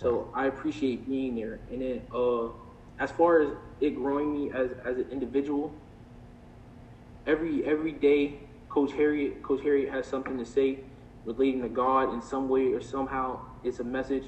So 0.00 0.30
I 0.34 0.46
appreciate 0.46 1.08
being 1.08 1.34
there. 1.34 1.58
And 1.70 1.82
then 1.82 2.02
uh, 2.14 2.48
as 2.98 3.10
far 3.10 3.40
as 3.40 3.48
it 3.80 3.94
growing 3.96 4.32
me 4.32 4.50
as 4.52 4.70
as 4.84 4.96
an 4.96 5.06
individual, 5.10 5.72
every 7.26 7.64
every 7.64 7.92
day, 7.92 8.40
Coach 8.68 8.92
Harriott 8.92 9.42
Coach 9.42 9.62
Harriott 9.62 9.92
has 9.92 10.06
something 10.06 10.38
to 10.38 10.44
say 10.44 10.80
relating 11.24 11.62
to 11.62 11.68
God 11.68 12.14
in 12.14 12.22
some 12.22 12.48
way 12.48 12.72
or 12.72 12.80
somehow. 12.80 13.40
It's 13.64 13.80
a 13.80 13.84
message. 13.84 14.24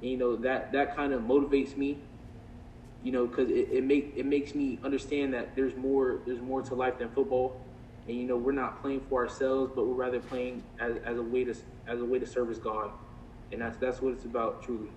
And, 0.00 0.10
you 0.10 0.16
know 0.16 0.36
that 0.36 0.72
that 0.72 0.96
kind 0.96 1.12
of 1.12 1.22
motivates 1.22 1.76
me. 1.76 1.98
You 3.02 3.12
know, 3.12 3.26
because 3.26 3.50
it, 3.50 3.68
it 3.70 3.84
make 3.84 4.14
it 4.16 4.26
makes 4.26 4.54
me 4.54 4.78
understand 4.82 5.34
that 5.34 5.54
there's 5.54 5.76
more 5.76 6.20
there's 6.26 6.40
more 6.40 6.62
to 6.62 6.74
life 6.74 6.98
than 6.98 7.10
football. 7.10 7.60
And 8.06 8.16
you 8.16 8.24
know, 8.24 8.36
we're 8.36 8.52
not 8.52 8.82
playing 8.82 9.00
for 9.08 9.24
ourselves, 9.24 9.72
but 9.74 9.86
we're 9.86 9.94
rather 9.94 10.20
playing 10.20 10.62
as, 10.78 10.96
as 11.04 11.16
a 11.16 11.22
way 11.22 11.44
to 11.44 11.54
as 11.86 12.00
a 12.00 12.04
way 12.04 12.18
to 12.18 12.26
service 12.26 12.58
God 12.58 12.90
and 13.52 13.60
that's 13.60 13.76
that's 13.78 14.00
what 14.00 14.12
it's 14.12 14.24
about 14.24 14.62
truly. 14.62 14.90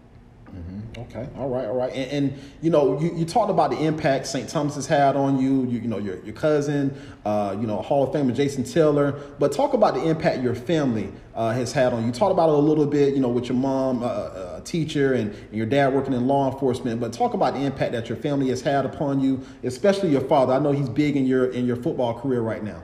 Mm-hmm. 0.55 1.01
Okay, 1.01 1.27
all 1.37 1.49
right, 1.49 1.65
all 1.65 1.75
right, 1.75 1.91
and, 1.93 2.31
and, 2.31 2.39
you 2.61 2.69
know, 2.69 2.99
you, 2.99 3.13
you 3.15 3.25
talked 3.25 3.51
about 3.51 3.69
the 3.69 3.77
impact 3.83 4.27
St. 4.27 4.47
Thomas 4.47 4.75
has 4.75 4.87
had 4.87 5.17
on 5.17 5.37
you. 5.39 5.65
You, 5.65 5.79
you 5.79 5.87
know, 5.87 5.97
your 5.97 6.23
your 6.23 6.33
cousin, 6.33 6.97
uh, 7.25 7.55
you 7.59 7.67
know, 7.67 7.81
Hall 7.81 8.03
of 8.03 8.13
Famer 8.13 8.33
Jason 8.33 8.63
Taylor. 8.63 9.11
But 9.39 9.51
talk 9.51 9.73
about 9.73 9.93
the 9.93 10.07
impact 10.07 10.41
your 10.41 10.55
family 10.55 11.11
uh, 11.35 11.51
has 11.51 11.73
had 11.73 11.91
on 11.91 12.05
you. 12.05 12.11
Talk 12.11 12.31
about 12.31 12.49
it 12.49 12.55
a 12.55 12.59
little 12.59 12.85
bit, 12.85 13.13
you 13.13 13.19
know, 13.19 13.27
with 13.27 13.49
your 13.49 13.57
mom, 13.57 14.01
uh, 14.01 14.05
uh, 14.05 14.59
a 14.59 14.61
teacher, 14.61 15.13
and, 15.13 15.31
and, 15.31 15.53
your 15.53 15.65
dad 15.65 15.93
working 15.93 16.13
in 16.13 16.27
law 16.27 16.51
enforcement. 16.51 17.01
But 17.01 17.11
talk 17.11 17.33
about 17.33 17.53
the 17.53 17.59
impact 17.59 17.91
that 17.91 18.07
your 18.07 18.17
family 18.17 18.47
has 18.49 18.61
had 18.61 18.85
upon 18.85 19.19
you, 19.19 19.45
especially 19.63 20.09
your 20.11 20.21
father. 20.21 20.53
I 20.53 20.59
know 20.59 20.71
he's 20.71 20.89
big 20.89 21.17
in 21.17 21.27
your 21.27 21.51
in 21.51 21.65
your 21.65 21.75
football 21.75 22.19
career 22.19 22.41
right 22.41 22.63
now. 22.63 22.83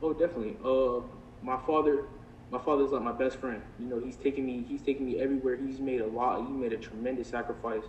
Oh, 0.00 0.12
definitely. 0.12 0.56
Uh, 0.64 1.00
my 1.42 1.58
father 1.66 2.04
my 2.50 2.58
father's 2.58 2.90
like 2.90 3.02
my 3.02 3.12
best 3.12 3.36
friend. 3.36 3.62
You 3.78 3.86
know, 3.86 3.98
he's 3.98 4.16
taking 4.16 4.46
me 4.46 4.64
he's 4.68 4.82
taking 4.82 5.06
me 5.06 5.20
everywhere. 5.20 5.56
He's 5.56 5.80
made 5.80 6.00
a 6.00 6.06
lot. 6.06 6.46
He 6.46 6.52
made 6.52 6.72
a 6.72 6.76
tremendous 6.76 7.28
sacrifice 7.28 7.84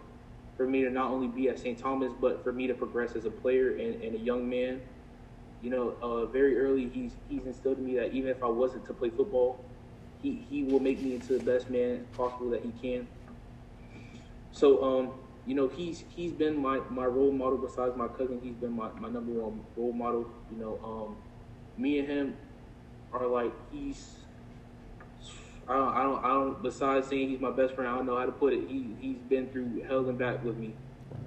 for 0.58 0.66
me 0.66 0.84
to 0.84 0.90
not 0.90 1.12
only 1.12 1.28
be 1.28 1.50
at 1.50 1.60
St. 1.60 1.78
Thomas, 1.78 2.14
but 2.20 2.44
for 2.44 2.54
me 2.54 2.68
to 2.68 2.74
progress 2.74 3.16
as 3.16 3.26
a 3.26 3.32
player 3.32 3.72
and, 3.72 4.02
and 4.02 4.16
a 4.16 4.20
young 4.20 4.50
man. 4.50 4.82
You 5.62 5.70
know, 5.70 5.96
uh, 6.02 6.26
very 6.26 6.58
early 6.58 6.90
he's 6.90 7.14
he's 7.30 7.46
instilled 7.46 7.78
in 7.78 7.86
me 7.86 7.96
that 7.96 8.14
even 8.14 8.30
if 8.30 8.44
I 8.44 8.48
wasn't 8.48 8.86
to 8.86 8.94
play 8.94 9.10
football, 9.10 9.60
he, 10.22 10.46
he 10.50 10.64
will 10.64 10.80
make 10.80 11.02
me 11.02 11.16
into 11.16 11.38
the 11.38 11.44
best 11.44 11.70
man 11.70 12.06
possible 12.16 12.50
that 12.52 12.64
he 12.64 12.72
can. 12.82 13.08
So 14.52 14.84
um, 14.84 15.12
you 15.46 15.54
know, 15.54 15.68
he's 15.68 16.04
he's 16.10 16.32
been 16.32 16.58
my, 16.58 16.80
my 16.90 17.06
role 17.06 17.32
model 17.32 17.58
besides 17.58 17.96
my 17.96 18.08
cousin, 18.08 18.40
he's 18.44 18.56
been 18.56 18.74
my, 18.74 18.90
my 19.00 19.10
number 19.10 19.32
one 19.32 19.62
role 19.76 19.94
model. 19.94 20.30
You 20.52 20.58
know, 20.58 20.80
um, 20.84 21.16
me 21.78 22.00
and 22.00 22.08
him 22.08 22.38
are 23.14 23.28
like 23.28 23.54
he's 23.72 24.16
I 25.68 25.74
don't, 25.74 25.96
I 25.96 26.04
don't, 26.04 26.26
I 26.26 26.28
don't. 26.30 26.64
Besides 26.64 27.08
saying 27.08 27.30
he's 27.30 27.40
my 27.40 27.52
best 27.52 27.74
friend, 27.74 27.90
I 27.90 27.96
don't 27.96 28.06
know 28.06 28.18
how 28.18 28.26
to 28.26 28.32
put 28.32 28.54
it. 28.54 28.68
He 28.68 28.96
he's 29.00 29.18
been 29.18 29.48
through 29.50 29.84
hell 29.88 30.08
and 30.08 30.18
back 30.18 30.44
with 30.44 30.58
me. 30.58 30.76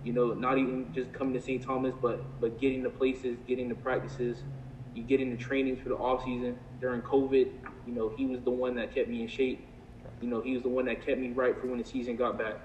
You 0.05 0.13
know, 0.13 0.33
not 0.33 0.59
even 0.59 0.93
just 0.95 1.13
coming 1.13 1.35
to 1.35 1.41
St. 1.41 1.63
Thomas, 1.63 1.95
but 2.01 2.41
but 2.41 2.61
getting 2.61 2.83
the 2.83 2.91
places, 2.91 3.37
getting 3.49 3.69
the 3.69 3.75
practices, 3.75 4.39
you 4.95 5.03
getting 5.03 5.31
the 5.31 5.37
trainings 5.37 5.81
for 5.81 5.89
the 5.89 5.97
off 5.97 6.25
season 6.25 6.57
during 6.81 7.03
COVID. 7.03 7.49
You 7.87 7.95
know, 7.95 8.13
he 8.17 8.27
was 8.27 8.41
the 8.43 8.51
one 8.51 8.77
that 8.77 8.95
kept 8.95 9.09
me 9.09 9.23
in 9.23 9.29
shape. 9.29 9.67
You 10.21 10.29
know, 10.29 10.41
he 10.41 10.55
was 10.55 10.63
the 10.63 10.69
one 10.69 10.85
that 10.87 11.05
kept 11.05 11.19
me 11.19 11.31
right 11.31 11.59
for 11.61 11.67
when 11.67 11.79
the 11.79 11.85
season 11.85 12.17
got 12.17 12.39
back. 12.39 12.61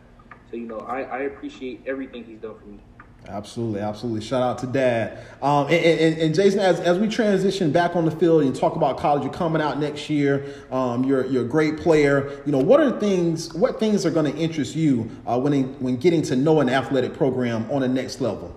So 0.52 0.58
you 0.58 0.68
know, 0.68 0.80
I, 0.80 1.02
I 1.02 1.20
appreciate 1.22 1.82
everything 1.88 2.24
he's 2.24 2.40
done 2.40 2.56
for 2.60 2.68
me. 2.68 2.80
Absolutely, 3.28 3.80
absolutely. 3.80 4.22
Shout 4.22 4.44
out 4.44 4.58
to 4.60 4.68
Dad. 4.68 5.18
Um, 5.42 5.68
and, 5.68 5.74
and, 5.74 6.18
and, 6.18 6.36
Jason, 6.36 6.60
as, 6.60 6.80
as 6.82 7.00
we 7.00 7.08
transition 7.08 7.72
back 7.72 7.96
on 7.96 8.04
the 8.04 8.12
field 8.12 8.44
and 8.44 8.54
talk 8.54 8.76
about 8.76 8.98
college, 8.98 9.24
you're 9.24 9.32
coming 9.32 9.62
out 9.62 9.80
next 9.80 10.10
year. 10.10 10.46
Um, 10.72 11.06
you're 11.06 11.26
you're 11.28 11.46
a 11.46 11.48
great 11.48 11.78
player. 11.78 12.42
You 12.46 12.52
know, 12.52 12.60
what 12.60 12.82
are 12.82 13.00
things? 13.00 13.54
What 13.54 13.80
things 13.80 14.06
are 14.06 14.12
going 14.12 14.32
to 14.32 14.38
interest 14.38 14.76
you 14.76 15.10
uh, 15.26 15.40
when 15.40 15.64
when 15.80 15.96
getting 15.98 16.22
to 16.24 16.36
know 16.36 16.60
an 16.60 16.70
athletic 16.70 17.14
program 17.14 17.70
on 17.72 17.82
the 17.82 17.88
next 17.88 18.20
level? 18.20 18.54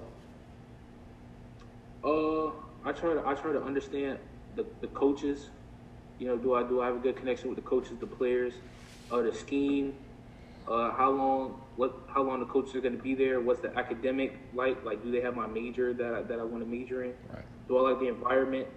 Uh, 2.03 2.47
I 2.85 2.93
try 2.93 3.15
to 3.15 3.23
I 3.25 3.35
try 3.35 3.53
to 3.53 3.63
understand 3.63 4.19
the, 4.57 4.67
the 4.81 4.89
coaches. 4.89 5.49
You 6.19 6.27
know, 6.27 6.37
do 6.37 6.55
I 6.55 6.65
do 6.65 6.83
I 6.83 6.87
have 6.87 6.97
a 6.97 7.01
good 7.01 7.17
connection 7.17 7.49
with 7.49 7.57
the 7.57 7.63
coaches, 7.63 7.93
the 8.01 8.07
players, 8.07 8.55
uh, 9.13 9.23
the 9.23 9.33
scheme, 9.33 9.95
uh, 10.69 10.93
how 10.93 11.11
long 11.11 11.61
what 11.77 11.99
how 12.09 12.23
long 12.23 12.41
the 12.41 12.47
coaches 12.47 12.75
are 12.75 12.81
going 12.81 12.97
to 12.97 13.03
be 13.03 13.15
there? 13.15 13.41
What's 13.41 13.61
the 13.61 13.77
academic 13.77 14.37
like 14.55 14.83
like 14.85 15.03
do 15.03 15.11
they 15.11 15.21
have 15.21 15.37
my 15.37 15.47
major 15.47 15.95
that 15.95 16.15
I, 16.15 16.23
that 16.23 16.41
I 16.41 16.43
want 16.43 16.65
to 16.65 16.69
major 16.69 17.05
in? 17.05 17.15
Right. 17.33 17.45
do 17.69 17.79
I 17.79 17.91
like 17.91 18.01
the 18.01 18.09
environment? 18.09 18.69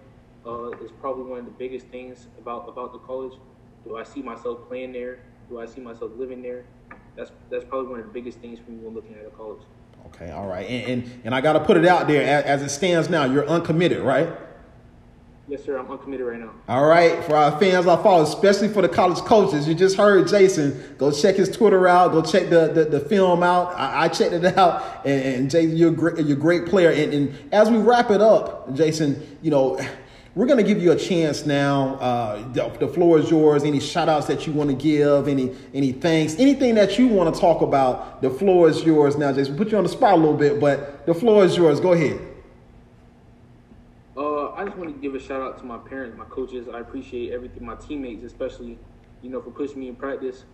Uh, 0.45 0.69
is 0.69 0.91
probably 1.01 1.23
one 1.23 1.39
of 1.39 1.45
the 1.45 1.51
biggest 1.51 1.87
things 1.87 2.27
about 2.37 2.69
about 2.69 2.93
the 2.93 2.99
college. 2.99 3.33
Do 3.85 3.97
I 3.97 4.03
see 4.03 4.21
myself 4.21 4.67
playing 4.67 4.93
there? 4.93 5.19
Do 5.49 5.59
I 5.59 5.65
see 5.65 5.81
myself 5.81 6.11
living 6.15 6.41
there? 6.41 6.65
That's 7.15 7.31
that's 7.49 7.65
probably 7.65 7.89
one 7.89 7.99
of 7.99 8.05
the 8.05 8.13
biggest 8.13 8.39
things 8.39 8.59
for 8.59 8.71
me 8.71 8.77
when 8.77 8.93
looking 8.93 9.15
at 9.15 9.25
a 9.25 9.31
college. 9.31 9.61
Okay 10.07 10.31
all 10.31 10.47
right. 10.47 10.67
And 10.67 11.03
and, 11.03 11.21
and 11.25 11.35
I 11.35 11.41
got 11.41 11.53
to 11.53 11.59
put 11.59 11.75
it 11.75 11.85
out 11.85 12.07
there 12.07 12.21
as, 12.21 12.45
as 12.45 12.61
it 12.61 12.69
stands 12.69 13.09
now 13.09 13.25
you're 13.25 13.47
uncommitted 13.47 14.01
right 14.01 14.29
Yes, 15.49 15.63
sir. 15.63 15.79
I'm 15.79 15.89
uncommitted 15.89 16.27
right 16.27 16.39
now. 16.39 16.51
All 16.67 16.85
right, 16.85 17.23
for 17.23 17.35
our 17.35 17.59
fans, 17.59 17.87
our 17.87 17.97
followers, 18.03 18.29
especially 18.29 18.67
for 18.67 18.83
the 18.83 18.87
college 18.87 19.17
coaches, 19.25 19.67
you 19.67 19.73
just 19.73 19.97
heard 19.97 20.27
Jason. 20.27 20.95
Go 20.99 21.11
check 21.11 21.37
his 21.37 21.49
Twitter 21.49 21.87
out. 21.87 22.11
Go 22.11 22.21
check 22.21 22.51
the 22.51 22.67
the, 22.67 22.85
the 22.85 22.99
film 22.99 23.41
out. 23.41 23.73
I, 23.75 24.03
I, 24.03 24.07
checked 24.09 24.33
it 24.33 24.45
out, 24.57 25.03
and, 25.07 25.23
and 25.23 25.49
Jason, 25.49 25.75
you're 25.75 25.89
a 25.89 25.95
great, 25.95 26.23
you're 26.23 26.37
a 26.37 26.39
great 26.39 26.67
player. 26.67 26.91
And, 26.91 27.13
and, 27.15 27.53
as 27.53 27.67
we 27.71 27.79
wrap 27.79 28.11
it 28.11 28.21
up, 28.21 28.73
Jason, 28.75 29.37
you 29.41 29.49
know. 29.49 29.79
We're 30.35 30.45
going 30.45 30.59
to 30.59 30.63
give 30.63 30.81
you 30.81 30.91
a 30.91 30.95
chance 30.95 31.45
now. 31.45 31.95
Uh, 31.95 32.53
the, 32.53 32.69
the, 32.79 32.87
floor 32.87 33.17
is 33.17 33.31
yours. 33.31 33.63
Any 33.63 33.79
shout 33.79 34.07
outs 34.07 34.27
that 34.27 34.45
you 34.45 34.53
want 34.53 34.69
to 34.69 34.75
give, 34.75 35.27
any 35.27 35.53
any 35.73 35.91
thanks, 35.91 36.35
anything 36.37 36.75
that 36.75 36.99
you 36.99 37.07
want 37.07 37.33
to 37.33 37.41
talk 37.41 37.61
about, 37.61 38.21
the 38.21 38.29
floor 38.29 38.69
is 38.69 38.83
yours 38.83 39.17
now, 39.17 39.33
Jason. 39.33 39.53
We 39.53 39.57
put 39.57 39.71
you 39.71 39.79
on 39.79 39.83
the 39.83 39.89
spot 39.89 40.13
a 40.13 40.17
little 40.17 40.37
bit, 40.37 40.59
but 40.61 41.07
the 41.07 41.15
floor 41.15 41.43
is 41.43 41.57
yours. 41.57 41.79
Go 41.79 41.93
ahead. 41.93 42.28
I 44.69 44.71
just 44.71 44.81
want 44.81 44.93
to 44.93 45.01
give 45.01 45.15
a 45.15 45.19
shout 45.19 45.41
out 45.41 45.57
to 45.57 45.65
my 45.65 45.79
parents, 45.79 46.15
my 46.15 46.25
coaches. 46.25 46.67
I 46.71 46.79
appreciate 46.79 47.33
everything. 47.33 47.65
My 47.65 47.73
teammates, 47.73 48.23
especially, 48.23 48.77
you 49.23 49.31
know, 49.31 49.41
for 49.41 49.49
pushing 49.49 49.79
me 49.79 49.87
in 49.87 49.95
practice. 49.95 50.45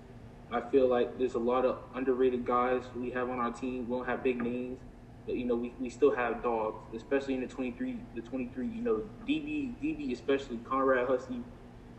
I 0.49 0.61
feel 0.61 0.87
like 0.87 1.17
there's 1.19 1.33
a 1.33 1.39
lot 1.39 1.65
of 1.65 1.79
underrated 1.93 2.45
guys 2.45 2.83
we 2.95 3.09
have 3.09 3.29
on 3.29 3.39
our 3.39 3.51
team. 3.51 3.89
We 3.89 3.97
don't 3.97 4.05
have 4.05 4.23
big 4.23 4.41
names, 4.41 4.79
but 5.25 5.35
you 5.35 5.43
know, 5.43 5.57
we, 5.57 5.73
we 5.81 5.89
still 5.89 6.15
have 6.15 6.41
dogs, 6.41 6.77
especially 6.95 7.33
in 7.33 7.41
the 7.41 7.47
23, 7.47 7.97
the 8.15 8.21
23. 8.21 8.65
You 8.65 8.81
know, 8.81 9.03
DB, 9.27 9.73
DB, 9.83 10.13
especially 10.13 10.59
Conrad 10.59 11.09
Hussey, 11.09 11.41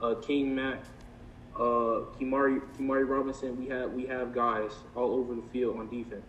uh, 0.01 0.15
King 0.15 0.55
Mack, 0.55 0.85
uh, 1.55 2.09
Kimari, 2.19 2.63
Kimari 2.79 3.07
Robinson. 3.07 3.59
We 3.59 3.69
have 3.69 3.93
we 3.93 4.07
have 4.07 4.35
guys 4.35 4.71
all 4.95 5.13
over 5.13 5.35
the 5.35 5.45
field 5.53 5.79
on 5.79 5.91
defense 5.91 6.25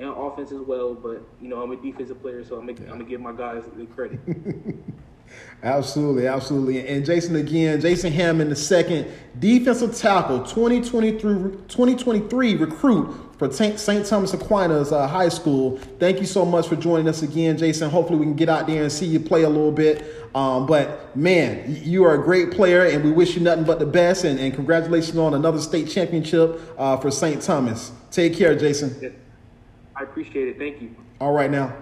and 0.00 0.08
offense 0.08 0.50
as 0.50 0.62
well. 0.62 0.94
But 0.94 1.22
you 1.40 1.46
know, 1.46 1.62
I'm 1.62 1.70
a 1.70 1.76
defensive 1.76 2.20
player, 2.20 2.42
so 2.42 2.56
I'm, 2.56 2.66
make, 2.66 2.80
yeah. 2.80 2.86
I'm 2.86 2.98
gonna 2.98 3.04
give 3.04 3.20
my 3.20 3.32
guys 3.32 3.62
the 3.76 3.86
credit. 3.86 4.18
absolutely, 5.62 6.26
absolutely. 6.26 6.86
And 6.86 7.04
Jason 7.04 7.36
again, 7.36 7.80
Jason 7.80 8.12
Hammond, 8.12 8.50
the 8.50 8.56
second 8.56 9.06
defensive 9.38 9.96
tackle, 9.96 10.40
2023, 10.40 11.20
2023 11.68 12.56
recruit 12.56 13.32
for 13.38 13.50
St. 13.50 14.06
Thomas 14.06 14.32
Aquinas 14.34 14.92
uh, 14.92 15.08
High 15.08 15.28
School. 15.28 15.78
Thank 15.98 16.20
you 16.20 16.26
so 16.26 16.44
much 16.44 16.68
for 16.68 16.76
joining 16.76 17.08
us 17.08 17.22
again, 17.22 17.58
Jason. 17.58 17.90
Hopefully, 17.90 18.18
we 18.18 18.26
can 18.26 18.36
get 18.36 18.48
out 18.48 18.66
there 18.66 18.82
and 18.82 18.92
see 18.92 19.06
you 19.06 19.18
play 19.18 19.42
a 19.42 19.48
little 19.48 19.72
bit. 19.72 20.04
Um, 20.34 20.66
but 20.66 21.14
man, 21.16 21.64
you 21.82 22.04
are 22.04 22.14
a 22.14 22.22
great 22.22 22.52
player, 22.52 22.86
and 22.86 23.02
we 23.02 23.10
wish 23.10 23.34
you 23.34 23.42
nothing 23.42 23.64
but 23.64 23.78
the 23.78 23.86
best. 23.86 24.24
And, 24.24 24.38
and 24.38 24.54
congratulations 24.54 25.18
on 25.18 25.34
another 25.34 25.60
state 25.60 25.88
championship 25.88 26.60
uh, 26.78 26.96
for 26.96 27.10
St. 27.10 27.42
Thomas. 27.42 27.92
Take 28.10 28.36
care, 28.36 28.56
Jason. 28.56 29.18
I 29.96 30.04
appreciate 30.04 30.48
it. 30.48 30.58
Thank 30.58 30.80
you. 30.80 30.94
All 31.20 31.32
right 31.32 31.50
now. 31.50 31.74